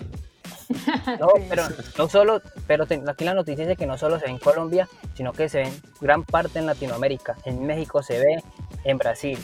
No, 1.20 1.28
pero 1.50 1.64
no 1.98 2.08
solo, 2.10 2.42
pero 2.68 2.86
te- 2.86 3.02
aquí 3.08 3.26
la 3.26 3.34
noticia 3.34 3.66
dice 3.66 3.76
que 3.78 3.86
no 3.86 3.98
solo 3.98 4.18
se 4.20 4.26
ve 4.26 4.32
en 4.32 4.38
Colombia, 4.38 4.88
sino 5.16 5.34
que 5.34 5.50
se 5.50 5.60
ve 5.60 5.64
en 5.68 5.82
gran 6.00 6.24
parte 6.24 6.60
en 6.60 6.66
Latinoamérica. 6.66 7.36
En 7.46 7.66
México 7.66 8.02
se 8.04 8.20
ve, 8.20 8.44
en 8.86 8.98
Brasil. 8.98 9.38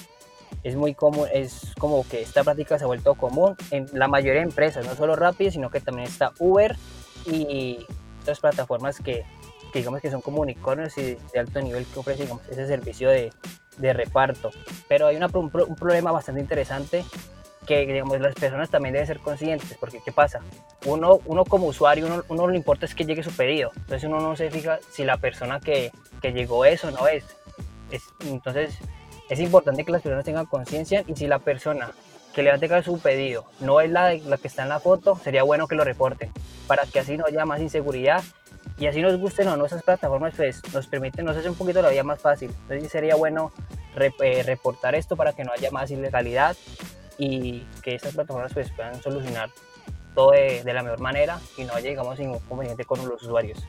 Es 0.64 0.76
muy 0.76 0.94
común, 0.96 1.28
es 1.34 1.74
como 1.80 2.06
que 2.08 2.22
esta 2.22 2.44
práctica 2.44 2.78
se 2.78 2.84
ha 2.84 2.88
vuelto 2.88 3.16
común 3.16 3.56
en 3.72 3.88
la 3.94 4.08
mayoría 4.08 4.42
de 4.42 4.48
empresas, 4.48 4.86
no 4.86 4.96
solo 4.96 5.16
Rappi, 5.16 5.52
sino 5.52 5.70
que 5.70 5.80
también 5.80 6.08
está 6.08 6.32
Uber 6.40 6.76
y 7.26 7.86
otras 8.22 8.40
plataformas 8.40 9.00
que, 9.00 9.24
que 9.72 9.80
digamos 9.80 10.02
que 10.02 10.12
son 10.12 10.22
como 10.22 10.42
unicornios 10.42 10.98
y 10.98 11.18
de 11.34 11.40
alto 11.40 11.62
nivel 11.62 11.86
que 11.86 12.00
ofrecen 12.00 12.26
digamos, 12.26 12.46
ese 12.50 12.68
servicio 12.68 13.10
de, 13.10 13.32
de 13.78 13.94
reparto. 13.94 14.52
Pero 14.90 15.08
hay 15.08 15.16
un, 15.18 15.50
pro- 15.50 15.66
un 15.66 15.76
problema 15.76 16.12
bastante 16.12 16.42
interesante 16.42 17.06
que 17.66 17.86
digamos, 17.86 18.20
las 18.22 18.34
personas 18.34 18.70
también 18.70 18.94
deben 18.94 19.08
ser 19.08 19.20
conscientes, 19.20 19.78
porque 19.78 20.00
¿qué 20.04 20.12
pasa? 20.14 20.40
Uno, 20.86 21.20
uno 21.26 21.44
como 21.46 21.68
usuario, 21.68 22.06
uno, 22.08 22.24
uno 22.30 22.48
lo 22.48 22.56
importa 22.56 22.86
es 22.86 22.96
que 22.96 23.06
llegue 23.06 23.24
su 23.24 23.32
pedido, 23.32 23.72
entonces 23.76 24.06
uno 24.06 24.22
no 24.22 24.38
se 24.38 24.50
fija 24.50 24.80
si 24.90 25.04
la 25.04 25.18
persona 25.18 25.60
que, 25.60 25.92
que 26.22 26.32
llegó 26.32 26.64
es 26.66 26.84
o 26.86 26.92
no 26.92 27.08
es. 27.10 27.26
es. 27.92 28.04
Entonces 28.26 28.78
es 29.30 29.40
importante 29.40 29.84
que 29.84 29.92
las 29.92 30.02
personas 30.02 30.26
tengan 30.26 30.46
conciencia 30.46 31.04
y 31.08 31.16
si 31.16 31.28
la 31.28 31.40
persona 31.40 31.92
que 32.34 32.44
le 32.44 32.56
va 32.56 32.78
a 32.78 32.84
su 32.84 33.00
pedido 33.00 33.46
no 33.60 33.82
es 33.82 33.90
la, 33.90 34.14
la 34.14 34.38
que 34.38 34.48
está 34.48 34.64
en 34.64 34.70
la 34.70 34.80
foto, 34.80 35.20
sería 35.24 35.44
bueno 35.44 35.68
que 35.68 35.76
lo 35.76 35.84
reporten, 35.84 36.32
para 36.68 36.86
que 36.86 37.00
así 37.00 37.18
no 37.18 37.26
haya 37.26 37.46
más 37.46 37.60
inseguridad 37.62 38.24
y 38.78 38.86
así 38.86 39.02
nos 39.02 39.18
gusten 39.18 39.48
o 39.48 39.58
no 39.58 39.66
esas 39.66 39.82
plataformas, 39.82 40.36
pues 40.36 40.62
nos 40.72 40.86
permiten, 40.86 41.26
nos 41.26 41.36
hace 41.36 41.50
un 41.50 41.56
poquito 41.56 41.82
la 41.82 41.90
vida 41.90 42.04
más 42.04 42.22
fácil. 42.22 42.52
Entonces 42.62 42.92
sería 42.92 43.16
bueno 43.16 43.52
eh, 43.96 44.44
reportar 44.44 44.94
esto 44.94 45.16
para 45.16 45.34
que 45.34 45.44
no 45.44 45.52
haya 45.52 45.72
más 45.72 45.90
ilegalidad 45.90 46.56
y 47.18 47.62
que 47.82 47.96
estas 47.96 48.14
plataformas 48.14 48.54
pues 48.54 48.72
puedan 48.72 49.02
solucionar 49.02 49.50
todo 50.14 50.32
de, 50.32 50.64
de 50.64 50.74
la 50.74 50.84
mejor 50.84 51.00
manera 51.00 51.40
y 51.58 51.64
no 51.64 51.74
haya 51.74 51.90
digamos 51.90 52.20
ningún 52.20 52.38
inconveniente 52.38 52.86
con 52.86 53.00
los 53.08 53.24
usuarios. 53.24 53.60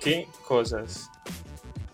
¿Qué 0.00 0.28
cosas? 0.46 1.10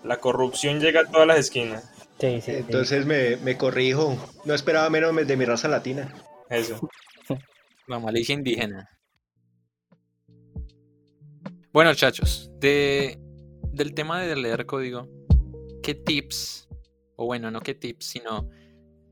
La 0.04 0.18
corrupción 0.18 0.78
llega 0.78 1.00
a 1.00 1.04
todas 1.06 1.26
las 1.26 1.38
esquinas. 1.38 1.90
Sí, 2.20 2.40
sí. 2.40 2.50
Entonces 2.52 3.06
me, 3.06 3.36
me 3.36 3.56
corrijo. 3.56 4.16
No 4.44 4.54
esperaba 4.54 4.90
menos 4.90 5.14
de 5.26 5.36
mi 5.36 5.44
raza 5.44 5.68
latina. 5.68 6.12
Eso. 6.50 6.80
La 7.86 7.98
malicia 7.98 8.34
indígena. 8.34 8.88
Bueno, 11.72 11.94
chachos, 11.94 12.50
de, 12.58 13.18
del 13.72 13.94
tema 13.94 14.22
de 14.22 14.34
leer 14.36 14.66
código, 14.66 15.06
¿qué 15.82 15.94
tips? 15.94 16.68
O 17.16 17.26
bueno, 17.26 17.50
no 17.50 17.60
qué 17.60 17.74
tips, 17.74 18.06
sino, 18.06 18.48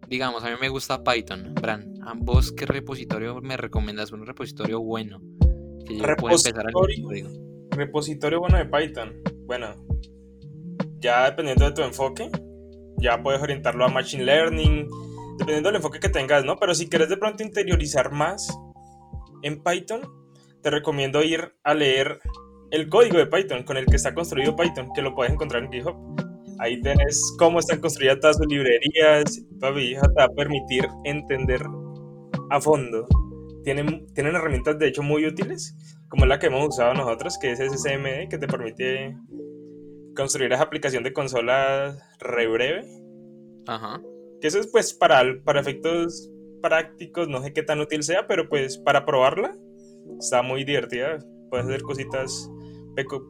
digamos, 0.09 0.43
a 0.43 0.51
mí 0.51 0.57
me 0.61 0.69
gusta 0.69 1.05
Python. 1.05 1.55
Bran, 1.55 1.95
¿a 2.03 2.15
vos 2.17 2.53
qué 2.53 2.67
repositorio 2.67 3.41
me 3.41 3.57
recomiendas? 3.57 4.11
Un 4.13 4.27
repositorio 4.27 4.81
bueno. 4.81 5.21
Que 5.87 5.99
yo 5.99 6.05
pueda 6.17 6.35
empezar 6.35 6.67
a 6.67 6.71
leer 6.73 6.75
Repositorio. 6.75 7.27
código. 7.29 7.69
Repositorio 7.71 8.41
bueno 8.41 8.59
de 8.59 8.67
Python. 8.67 9.23
Bueno, 9.45 9.75
ya 10.99 11.27
dependiendo 11.31 11.67
de 11.67 11.73
tu 11.73 11.83
enfoque, 11.83 12.31
ya 12.99 13.23
puedes 13.23 13.43
orientarlo 13.43 13.85
a 13.85 13.89
Machine 13.89 14.25
Learning, 14.25 14.89
dependiendo 15.39 15.69
del 15.69 15.77
enfoque 15.77 16.01
que 16.01 16.09
tengas, 16.09 16.45
¿no? 16.45 16.57
Pero 16.59 16.75
si 16.75 16.89
quieres 16.89 17.09
de 17.09 17.17
pronto 17.17 17.43
interiorizar 17.43 18.13
más 18.13 18.49
en 19.43 19.63
Python, 19.63 20.03
te 20.63 20.71
recomiendo 20.71 21.23
ir 21.23 21.55
a 21.63 21.75
leer 21.75 22.21
el 22.71 22.89
código 22.89 23.19
de 23.19 23.27
Python 23.27 23.63
con 23.63 23.77
el 23.77 23.87
que 23.87 23.97
está 23.97 24.15
construido 24.15 24.57
Python, 24.57 24.91
que 24.95 25.03
lo 25.03 25.15
puedes 25.15 25.33
encontrar 25.33 25.65
en 25.65 25.73
GitHub. 25.73 25.97
Ahí 26.59 26.81
tenés 26.81 27.35
cómo 27.39 27.59
están 27.59 27.81
construidas 27.81 28.19
todas 28.21 28.39
sus 28.39 28.47
librerías. 28.47 29.45
Papi, 29.61 29.95
te 29.95 30.15
va 30.19 30.25
a 30.25 30.29
permitir 30.29 30.89
entender 31.05 31.63
a 32.51 32.61
fondo. 32.61 33.07
Tienen, 33.63 34.07
tienen 34.15 34.37
herramientas 34.37 34.79
de 34.79 34.89
hecho 34.89 35.03
muy 35.03 35.27
útiles, 35.27 35.77
como 36.09 36.25
la 36.25 36.39
que 36.39 36.47
hemos 36.47 36.67
usado 36.67 36.95
nosotros, 36.95 37.37
que 37.39 37.53
es 37.53 37.59
SSMD, 37.59 38.29
que 38.31 38.39
te 38.39 38.47
permite 38.47 39.17
construir 40.17 40.53
esa 40.53 40.65
aplicación 40.65 41.05
de 41.05 41.13
consola 41.13 41.97
re 42.19 42.49
breve. 42.49 42.85
Ajá. 43.69 44.01
Que 44.41 44.49
eso 44.49 44.59
es 44.59 44.67
pues 44.67 44.93
para, 44.93 45.23
para 45.45 45.61
efectos 45.61 46.31
prácticos, 46.63 47.29
no 47.29 47.43
sé 47.43 47.53
qué 47.53 47.63
tan 47.63 47.81
útil 47.81 48.03
sea, 48.03 48.27
pero 48.27 48.49
pues 48.49 48.79
para 48.79 49.07
probarla 49.07 49.57
está 50.19 50.43
muy 50.43 50.65
divertida. 50.65 51.19
Puedes 51.51 51.67
hacer 51.67 51.83
cositas 51.83 52.51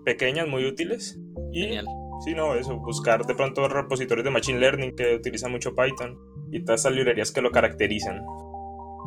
pequeñas, 0.04 0.48
muy 0.48 0.64
útiles. 0.64 1.20
Y 1.52 1.62
Genial. 1.62 1.86
Sí, 2.20 2.34
no, 2.34 2.54
eso, 2.54 2.76
buscar 2.78 3.26
de 3.26 3.34
pronto 3.34 3.68
repositorios 3.68 4.24
de 4.24 4.30
Machine 4.30 4.58
Learning 4.58 4.96
que 4.96 5.16
utilizan 5.16 5.52
mucho 5.52 5.74
Python 5.74 6.18
y 6.50 6.64
todas 6.64 6.80
esas 6.80 6.92
librerías 6.92 7.30
que 7.30 7.42
lo 7.42 7.50
caracterizan. 7.50 8.24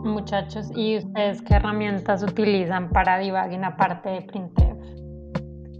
Muchachos, 0.04 0.72
¿y 0.76 0.98
ustedes 0.98 1.42
qué 1.42 1.56
herramientas 1.56 2.24
utilizan 2.24 2.90
para 2.92 3.18
debugging 3.18 3.64
aparte 3.64 4.10
de 4.10 4.22
printf? 4.22 4.62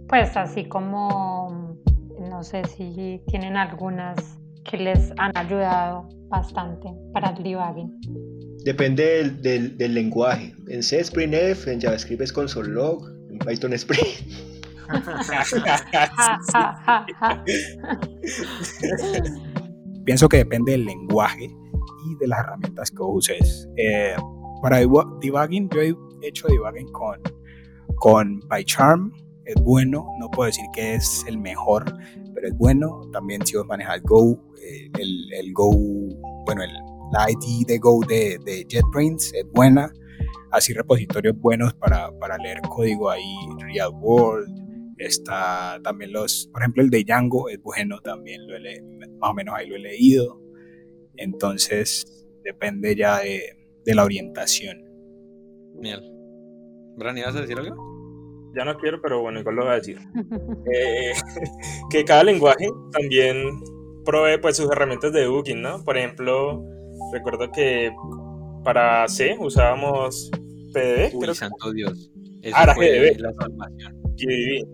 Pues 0.08 0.36
así 0.36 0.68
como, 0.68 1.69
no 2.40 2.44
sé 2.44 2.64
si 2.64 3.20
tienen 3.26 3.54
algunas 3.54 4.16
que 4.64 4.78
les 4.78 5.12
han 5.18 5.36
ayudado 5.36 6.08
bastante 6.30 6.88
para 7.12 7.32
el 7.36 7.42
debugging. 7.42 8.00
Depende 8.64 9.04
del, 9.04 9.42
del- 9.42 9.76
del 9.76 9.92
lenguaje. 9.92 10.54
En 10.68 10.82
C 10.82 11.00
es 11.00 11.10
printf, 11.10 11.68
en 11.68 11.78
JavaScript 11.82 12.22
es 12.22 12.32
console.log, 12.32 13.06
en 13.30 13.38
Python 13.40 13.72
ja. 15.52 17.04
Pienso 20.06 20.26
que 20.30 20.38
depende 20.38 20.72
del 20.72 20.86
lenguaje 20.86 21.44
y 21.44 22.16
de 22.20 22.26
las 22.26 22.38
herramientas 22.40 22.90
que 22.90 23.02
uses. 23.02 23.68
Eh, 23.76 24.16
para 24.62 24.80
debu- 24.80 25.18
debugging, 25.20 25.68
yo 25.68 25.82
he 25.82 25.94
hecho 26.26 26.48
debugging 26.48 26.90
con, 26.92 27.20
con 27.96 28.40
PyCharm. 28.48 29.12
Es 29.46 29.54
bueno, 29.62 30.06
no 30.20 30.30
puedo 30.30 30.46
decir 30.46 30.64
que 30.74 30.94
es 30.94 31.24
el 31.26 31.36
mejor, 31.38 31.84
pero 32.40 32.52
es 32.52 32.58
bueno. 32.58 33.02
También 33.12 33.44
si 33.44 33.56
vos 33.56 33.66
manejas 33.66 34.02
Go, 34.02 34.38
eh, 34.62 34.90
el, 34.98 35.32
el 35.32 35.52
Go, 35.52 35.70
bueno, 36.46 36.62
el, 36.62 36.70
la 37.12 37.30
ID 37.30 37.66
de 37.66 37.78
Go 37.78 38.00
de, 38.06 38.38
de 38.44 38.64
JetBrains 38.68 39.34
es 39.34 39.44
buena. 39.52 39.92
Así 40.50 40.72
repositorios 40.72 41.38
buenos 41.38 41.74
para, 41.74 42.10
para 42.18 42.36
leer 42.38 42.60
código 42.62 43.10
ahí, 43.10 43.36
Real 43.60 43.90
World. 44.00 44.94
Está 44.98 45.78
también 45.82 46.12
los, 46.12 46.48
por 46.52 46.62
ejemplo, 46.62 46.82
el 46.82 46.90
de 46.90 47.04
Django 47.04 47.48
es 47.48 47.62
bueno 47.62 48.00
también, 48.00 48.46
lo 48.46 48.56
he 48.56 48.82
más 49.18 49.30
o 49.30 49.34
menos 49.34 49.54
ahí 49.56 49.68
lo 49.68 49.76
he 49.76 49.80
leído. 49.80 50.40
Entonces, 51.16 52.26
depende 52.42 52.96
ya 52.96 53.20
de, 53.20 53.56
de 53.84 53.94
la 53.94 54.04
orientación. 54.04 54.82
Genial. 55.74 56.02
Bran, 56.96 57.16
¿ibas 57.16 57.36
a 57.36 57.42
decir 57.42 57.58
algo? 57.58 57.89
Ya 58.56 58.64
no 58.64 58.76
quiero, 58.78 59.00
pero 59.00 59.20
bueno, 59.20 59.40
igual 59.40 59.56
lo 59.56 59.62
voy 59.64 59.72
a 59.72 59.76
decir. 59.76 59.98
Eh, 60.72 61.12
que 61.90 62.04
cada 62.04 62.24
lenguaje 62.24 62.68
también 62.92 63.60
provee 64.04 64.38
pues 64.40 64.56
sus 64.56 64.70
herramientas 64.70 65.12
de 65.12 65.20
debugging, 65.20 65.60
¿no? 65.62 65.82
Por 65.84 65.96
ejemplo, 65.96 66.64
recuerdo 67.12 67.50
que 67.52 67.90
para 68.64 69.06
C 69.08 69.36
usábamos 69.38 70.30
PDB, 70.72 71.14
Uy, 71.14 71.20
creo 71.20 71.32
que 71.32 71.34
santo 71.34 71.72
Dios. 71.72 72.10
Eso 72.42 72.56
Ah, 72.58 72.66
la 72.66 72.74
fue 72.74 72.86
GDB. 72.88 73.20
la 73.20 73.32
salvación. 73.34 73.96
GDB. 74.16 74.66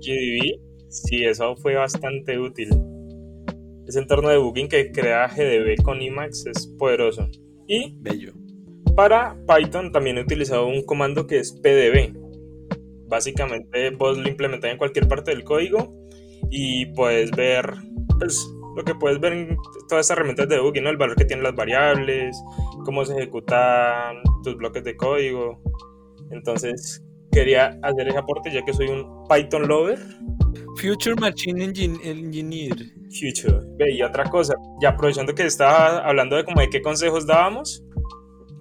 GDB, 0.00 0.60
sí, 0.88 1.24
eso 1.24 1.54
fue 1.56 1.74
bastante 1.76 2.38
útil. 2.38 2.68
Ese 3.86 3.98
entorno 3.98 4.28
de 4.28 4.34
debugging 4.36 4.68
que 4.68 4.90
crea 4.90 5.28
GDB 5.28 5.82
con 5.82 6.00
Emacs 6.02 6.46
es 6.46 6.66
poderoso. 6.78 7.28
Y 7.66 7.94
Bello. 8.00 8.32
para 8.96 9.36
Python 9.46 9.92
también 9.92 10.18
he 10.18 10.22
utilizado 10.22 10.66
un 10.66 10.82
comando 10.84 11.26
que 11.26 11.38
es 11.38 11.52
pdb 11.52 12.14
Básicamente 13.12 13.90
vos 13.90 14.16
lo 14.16 14.26
implementas 14.26 14.70
en 14.70 14.78
cualquier 14.78 15.06
parte 15.06 15.32
del 15.32 15.44
código 15.44 15.94
y 16.50 16.86
puedes 16.94 17.30
ver 17.32 17.74
pues, 18.18 18.42
lo 18.74 18.82
que 18.84 18.94
puedes 18.94 19.20
ver 19.20 19.34
en 19.34 19.56
todas 19.86 20.06
estas 20.06 20.16
herramientas 20.16 20.48
de 20.48 20.54
debugging, 20.54 20.82
¿no? 20.82 20.88
el 20.88 20.96
valor 20.96 21.14
que 21.14 21.26
tienen 21.26 21.42
las 21.42 21.54
variables, 21.54 22.34
cómo 22.86 23.04
se 23.04 23.12
ejecutan 23.12 24.16
tus 24.42 24.56
bloques 24.56 24.82
de 24.84 24.96
código. 24.96 25.60
Entonces 26.30 27.04
quería 27.30 27.78
hacer 27.82 28.08
ese 28.08 28.16
aporte 28.16 28.50
ya 28.50 28.64
que 28.64 28.72
soy 28.72 28.88
un 28.88 29.28
Python 29.28 29.68
lover. 29.68 29.98
Future 30.80 31.14
Machine 31.16 31.64
Engineer. 31.64 32.78
Future. 33.10 33.60
Ve, 33.76 33.92
y 33.92 34.02
otra 34.02 34.24
cosa, 34.24 34.54
ya 34.80 34.88
aprovechando 34.88 35.34
que 35.34 35.44
estaba 35.44 35.98
hablando 35.98 36.36
de 36.36 36.46
como 36.46 36.62
de 36.62 36.70
qué 36.70 36.80
consejos 36.80 37.26
dábamos, 37.26 37.84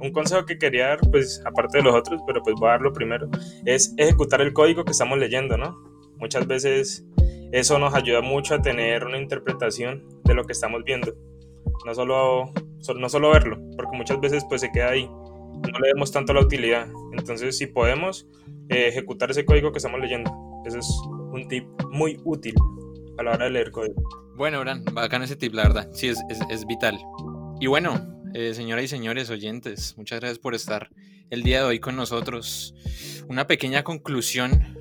un 0.01 0.11
consejo 0.11 0.45
que 0.45 0.57
quería 0.57 0.87
dar, 0.87 0.99
pues 1.11 1.41
aparte 1.45 1.77
de 1.77 1.83
los 1.83 1.95
otros, 1.95 2.21
pero 2.25 2.41
pues 2.41 2.55
voy 2.59 2.69
a 2.69 2.71
darlo 2.73 2.91
primero, 2.91 3.29
es 3.65 3.93
ejecutar 3.97 4.41
el 4.41 4.53
código 4.53 4.83
que 4.83 4.91
estamos 4.91 5.17
leyendo, 5.17 5.57
¿no? 5.57 5.77
Muchas 6.17 6.47
veces 6.47 7.05
eso 7.51 7.79
nos 7.79 7.93
ayuda 7.93 8.21
mucho 8.21 8.55
a 8.55 8.61
tener 8.61 9.05
una 9.05 9.17
interpretación 9.17 10.07
de 10.23 10.33
lo 10.33 10.45
que 10.45 10.53
estamos 10.53 10.83
viendo. 10.83 11.13
No 11.85 11.93
solo, 11.93 12.51
no 12.95 13.09
solo 13.09 13.31
verlo, 13.31 13.57
porque 13.75 13.97
muchas 13.97 14.19
veces 14.19 14.45
pues 14.47 14.61
se 14.61 14.71
queda 14.71 14.89
ahí. 14.89 15.07
No 15.07 15.79
le 15.79 15.89
demos 15.89 16.11
tanto 16.11 16.33
la 16.33 16.41
utilidad. 16.41 16.87
Entonces, 17.11 17.57
si 17.57 17.67
podemos 17.67 18.27
eh, 18.69 18.87
ejecutar 18.87 19.29
ese 19.31 19.45
código 19.45 19.71
que 19.71 19.77
estamos 19.77 19.99
leyendo, 19.99 20.31
ese 20.65 20.79
es 20.79 20.89
un 21.07 21.47
tip 21.47 21.65
muy 21.89 22.19
útil 22.23 22.55
a 23.17 23.23
la 23.23 23.31
hora 23.31 23.45
de 23.45 23.51
leer 23.51 23.71
código. 23.71 24.01
Bueno, 24.35 24.59
Bran, 24.61 24.83
bacán 24.93 25.23
ese 25.23 25.35
tip, 25.35 25.53
la 25.53 25.63
verdad. 25.63 25.89
Sí, 25.93 26.07
es, 26.07 26.21
es, 26.29 26.39
es 26.49 26.65
vital. 26.65 26.99
Y 27.59 27.67
bueno, 27.67 28.20
eh, 28.34 28.54
señoras 28.54 28.86
y 28.86 28.88
señores 28.88 29.30
oyentes, 29.30 29.96
muchas 29.98 30.20
gracias 30.20 30.39
por 30.39 30.56
estar 30.56 30.89
el 31.30 31.44
día 31.44 31.60
de 31.60 31.65
hoy 31.65 31.80
con 31.80 31.96
nosotros. 31.96 32.74
Una 33.28 33.48
pequeña 33.48 33.84
conclusión. 33.84 34.78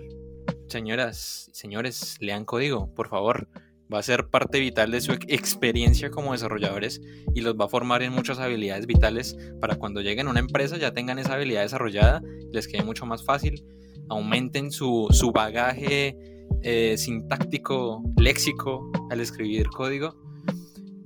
Señoras 0.69 1.49
y 1.53 1.55
señores, 1.55 2.17
lean 2.21 2.45
código, 2.45 2.95
por 2.95 3.09
favor. 3.09 3.49
Va 3.93 3.99
a 3.99 4.03
ser 4.05 4.29
parte 4.29 4.61
vital 4.61 4.93
de 4.93 5.01
su 5.01 5.13
experiencia 5.13 6.11
como 6.11 6.31
desarrolladores 6.31 7.01
y 7.35 7.41
los 7.41 7.57
va 7.57 7.65
a 7.65 7.69
formar 7.69 8.03
en 8.03 8.13
muchas 8.13 8.39
habilidades 8.39 8.87
vitales 8.87 9.37
para 9.61 9.75
cuando 9.77 10.01
lleguen 10.01 10.29
a 10.29 10.31
una 10.31 10.41
empresa 10.41 10.77
ya 10.77 10.93
tengan 10.93 11.19
esa 11.19 11.35
habilidad 11.35 11.63
desarrollada, 11.63 12.23
les 12.53 12.69
quede 12.69 12.85
mucho 12.85 13.05
más 13.05 13.25
fácil, 13.25 13.65
aumenten 14.09 14.71
su, 14.71 15.09
su 15.11 15.33
bagaje 15.33 16.17
eh, 16.63 16.97
sintáctico, 16.97 18.03
léxico 18.17 18.93
al 19.11 19.21
escribir 19.21 19.67
código 19.69 20.30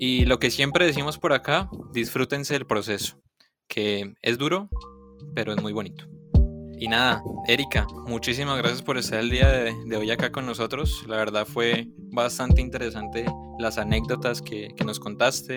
y 0.07 0.27
lo 0.27 0.38
que 0.38 0.51
siempre 0.51 0.85
decimos 0.85 1.17
por 1.17 1.33
acá, 1.33 1.71
disfrútense 1.95 2.53
del 2.53 2.67
proceso, 2.67 3.23
que 3.67 4.12
es 4.21 4.37
duro, 4.37 4.69
pero 5.35 5.55
es 5.55 5.62
muy 5.62 5.73
bonito. 5.73 6.05
Y 6.79 6.88
nada, 6.88 7.23
Erika, 7.49 7.87
muchísimas 8.07 8.59
gracias 8.59 8.83
por 8.83 8.99
estar 8.99 9.21
el 9.21 9.31
día 9.31 9.49
de, 9.49 9.97
hoy 9.97 10.11
acá 10.11 10.31
con 10.31 10.45
nosotros. 10.45 11.07
La 11.09 11.17
verdad 11.17 11.47
fue 11.47 11.88
bastante 11.97 12.61
interesante 12.61 13.25
las 13.59 13.79
anécdotas 13.79 14.43
que, 14.43 14.75
nos 14.85 15.01
contaste, 15.01 15.57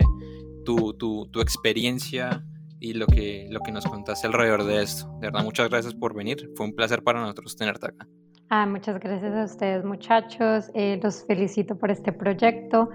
tu, 0.63 0.93
tu, 0.93 1.27
tu, 1.27 1.41
experiencia 1.41 2.41
y 2.79 2.93
lo 2.93 3.05
que, 3.05 3.47
lo 3.49 3.59
que 3.59 3.73
nos 3.73 3.83
contaste 3.83 4.27
alrededor 4.27 4.63
de 4.63 4.81
esto. 4.81 5.09
De 5.19 5.27
verdad, 5.27 5.43
muchas 5.43 5.67
gracias 5.67 5.93
por 5.93 6.15
venir. 6.15 6.49
Fue 6.55 6.67
un 6.67 6.73
placer 6.73 7.03
para 7.03 7.19
nosotros 7.19 7.57
tenerte 7.57 7.87
acá. 7.87 8.07
Ah, 8.49 8.65
muchas 8.65 8.97
gracias 9.01 9.35
a 9.35 9.43
ustedes 9.43 9.83
muchachos, 9.83 10.71
eh, 10.73 10.97
los 11.03 11.25
felicito 11.25 11.77
por 11.77 11.91
este 11.91 12.13
proyecto. 12.13 12.89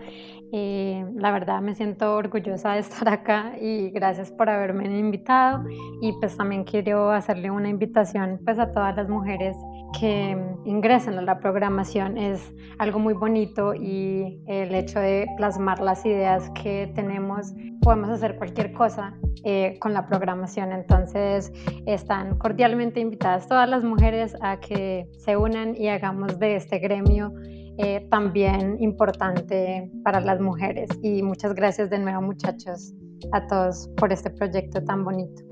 Eh, 0.55 1.07
la 1.17 1.33
verdad 1.33 1.63
me 1.63 1.75
siento 1.75 2.15
orgullosa 2.15 2.75
de 2.75 2.81
estar 2.81 3.09
acá 3.09 3.55
y 3.59 3.91
gracias 3.91 4.31
por 4.31 4.51
haberme 4.51 4.85
invitado. 4.99 5.65
Y 6.03 6.13
pues 6.21 6.37
también 6.37 6.65
quiero 6.65 7.11
hacerle 7.11 7.51
una 7.51 7.71
invitación 7.71 8.39
pues 8.45 8.59
a 8.59 8.71
todas 8.71 8.95
las 8.95 9.09
mujeres 9.09 9.57
que 9.99 10.37
ingresan 10.67 11.19
a 11.19 11.23
la 11.23 11.39
programación. 11.41 12.19
Es 12.19 12.55
algo 12.79 12.99
muy 12.99 13.15
bonito 13.15 13.75
y 13.75 14.43
el 14.47 14.75
hecho 14.75 15.01
de 15.01 15.27
plasmar 15.39 15.81
las 15.81 16.05
ideas 16.05 16.51
que 16.51 16.93
tenemos 16.95 17.55
podemos 17.81 18.11
hacer 18.11 18.37
cualquier 18.37 18.73
cosa 18.73 19.15
eh, 19.45 19.79
con 19.81 19.95
la 19.95 20.07
programación. 20.07 20.73
Entonces 20.73 21.51
están 21.87 22.37
cordialmente 22.39 23.01
invitadas 23.01 23.49
todas 23.49 23.69
las 23.69 23.85
mujeres 23.85 24.37
a 24.43 24.61
que 24.61 25.09
se 25.19 25.37
unan 25.37 25.75
y 25.77 25.89
hagamos 25.89 26.39
de 26.39 26.57
este 26.57 26.79
gremio 26.79 27.33
eh, 27.79 28.07
también 28.11 28.77
importante 28.81 29.91
para 30.05 30.21
las 30.21 30.41
mujeres 30.41 30.89
y 31.03 31.23
muchas 31.23 31.55
gracias 31.55 31.91
de 31.91 31.99
nuevo 31.99 32.23
muchachos 32.23 32.93
a 33.33 33.47
todos 33.47 33.89
por 33.97 34.13
este 34.13 34.31
proyecto 34.31 34.83
tan 34.85 35.05
bonito 35.05 35.43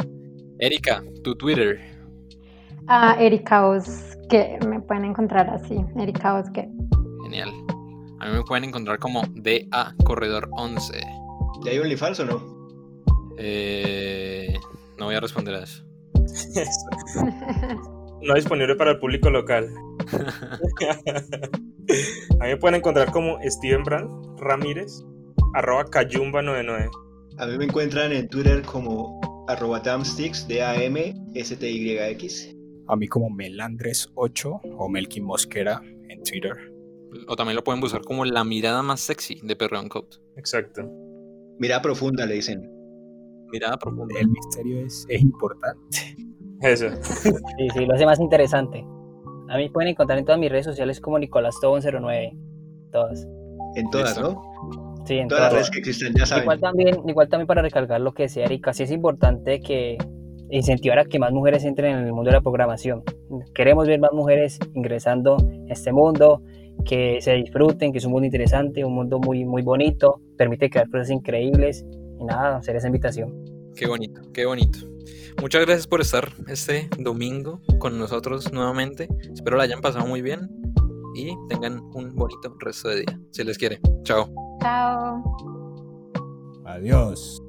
Erika, 0.59 1.03
tu 1.25 1.35
Twitter 1.35 1.79
a 2.89 3.15
Erika 3.21 3.79
que 4.29 4.59
me 4.67 4.81
pueden 4.81 5.05
encontrar 5.05 5.49
así, 5.51 5.77
Erika 5.97 6.43
que 6.53 6.69
Genial. 7.23 7.51
A 8.19 8.27
mí 8.27 8.33
me 8.37 8.43
pueden 8.43 8.65
encontrar 8.65 8.99
como 8.99 9.23
DA 9.35 9.95
Corredor 10.05 10.49
11. 10.53 11.01
¿Ya 11.65 11.71
hay 11.71 11.79
OnlyFans 11.79 12.21
o 12.21 12.25
no? 12.27 12.43
Eh, 13.39 14.53
no 14.99 15.07
voy 15.07 15.15
a 15.15 15.21
responder 15.21 15.55
a 15.55 15.63
eso. 15.63 15.85
no 18.23 18.35
disponible 18.35 18.75
para 18.77 18.93
el 18.93 18.99
público 18.99 19.29
local. 19.31 19.69
a 22.41 22.45
mí 22.45 22.49
me 22.49 22.57
pueden 22.57 22.77
encontrar 22.77 23.13
como 23.13 23.39
Steven 23.43 23.85
Brand 23.85 24.41
Ramírez, 24.41 25.05
arroba 25.55 25.85
Cayumba99. 25.87 26.89
A 27.39 27.47
mí 27.47 27.59
me 27.59 27.65
encuentran 27.65 28.13
en 28.13 28.29
Twitter 28.29 28.63
como 28.63 29.21
arroba 29.49 29.81
Damsticks, 29.81 30.47
D-A-M-S-T-Y-X 30.49 32.57
a 32.91 32.97
mí 32.97 33.07
como 33.07 33.31
Melandres8 33.31 34.61
o 34.65 34.89
Melkin 34.89 35.25
Mosquera 35.25 35.81
en 36.09 36.23
Twitter. 36.25 36.57
O 37.29 37.37
también 37.37 37.57
lo 37.57 37.63
pueden 37.63 37.81
buscar 37.81 38.03
como 38.03 38.25
la 38.25 38.43
mirada 38.43 38.83
más 38.83 39.01
sexy 39.01 39.41
de 39.43 39.55
Perreon 39.55 39.89
Code. 39.89 40.09
Exacto. 40.37 40.83
Mirada 41.59 41.83
profunda, 41.83 42.27
le 42.27 42.35
dicen. 42.35 42.69
Mirada 43.53 43.77
profunda. 43.77 44.19
El 44.19 44.29
misterio 44.29 44.85
es, 44.85 45.07
importante. 45.09 46.17
Eso. 46.61 46.89
Sí, 47.03 47.69
sí, 47.75 47.87
lo 47.87 47.95
hace 47.95 48.07
más 48.07 48.21
interesante. 48.21 48.85
A 49.49 49.57
mí 49.57 49.69
pueden 49.69 49.91
encontrar 49.91 50.19
en 50.19 50.25
todas 50.25 50.41
mis 50.41 50.51
redes 50.51 50.67
sociales 50.67 51.01
como 51.01 51.19
Nicolás 51.19 51.55
Tobon09. 51.63 52.39
Todas. 52.93 53.27
En 53.75 53.91
todas, 53.91 54.21
¿no? 54.21 54.43
Sí, 55.07 55.19
en 55.19 55.29
todas. 55.29 55.45
las 55.45 55.53
redes 55.53 55.71
que 55.71 55.79
existen, 55.79 56.15
ya 56.15 56.27
saben. 56.27 56.45
Igual 56.45 56.61
también, 56.61 57.09
igual 57.09 57.29
también 57.29 57.47
para 57.47 57.63
recalcar 57.63 58.01
lo 58.01 58.13
que 58.13 58.25
decía 58.25 58.45
Erika, 58.45 58.73
sí 58.73 58.85
es 58.85 58.91
importante 58.91 59.61
que 59.61 59.99
incentivar 60.51 60.99
a 60.99 61.05
que 61.05 61.19
más 61.19 61.33
mujeres 61.33 61.65
entren 61.65 61.97
en 61.97 62.07
el 62.07 62.13
mundo 62.13 62.31
de 62.31 62.37
la 62.37 62.41
programación. 62.41 63.03
Queremos 63.55 63.87
ver 63.87 64.01
más 64.01 64.13
mujeres 64.13 64.59
ingresando 64.75 65.37
a 65.37 65.73
este 65.73 65.93
mundo, 65.93 66.43
que 66.85 67.21
se 67.21 67.35
disfruten, 67.35 67.93
que 67.93 67.99
es 67.99 68.05
un 68.05 68.13
mundo 68.13 68.27
interesante, 68.27 68.85
un 68.85 68.95
mundo 68.95 69.19
muy, 69.19 69.45
muy 69.45 69.63
bonito, 69.63 70.21
permite 70.37 70.71
crear 70.71 70.89
cosas 70.89 71.11
increíbles 71.11 71.85
y 72.19 72.25
nada, 72.25 72.57
hacer 72.57 72.77
esa 72.77 72.87
invitación. 72.87 73.50
Qué 73.77 73.87
bonito, 73.87 74.21
qué 74.33 74.47
bonito. 74.47 74.79
Muchas 75.41 75.65
gracias 75.65 75.87
por 75.87 76.01
estar 76.01 76.33
este 76.49 76.89
domingo 76.99 77.61
con 77.79 77.99
nosotros 77.99 78.53
nuevamente. 78.53 79.09
Espero 79.33 79.57
la 79.57 79.65
hayan 79.65 79.81
pasado 79.81 80.07
muy 80.07 80.23
bien 80.23 80.51
y 81.15 81.35
tengan 81.49 81.81
un 81.95 82.15
bonito 82.15 82.55
resto 82.59 82.89
de 82.89 82.97
día. 82.97 83.21
Se 83.31 83.45
les 83.45 83.57
quiere. 83.57 83.81
Chao. 84.05 84.31
Chao. 84.61 85.23
Adiós. 86.67 87.41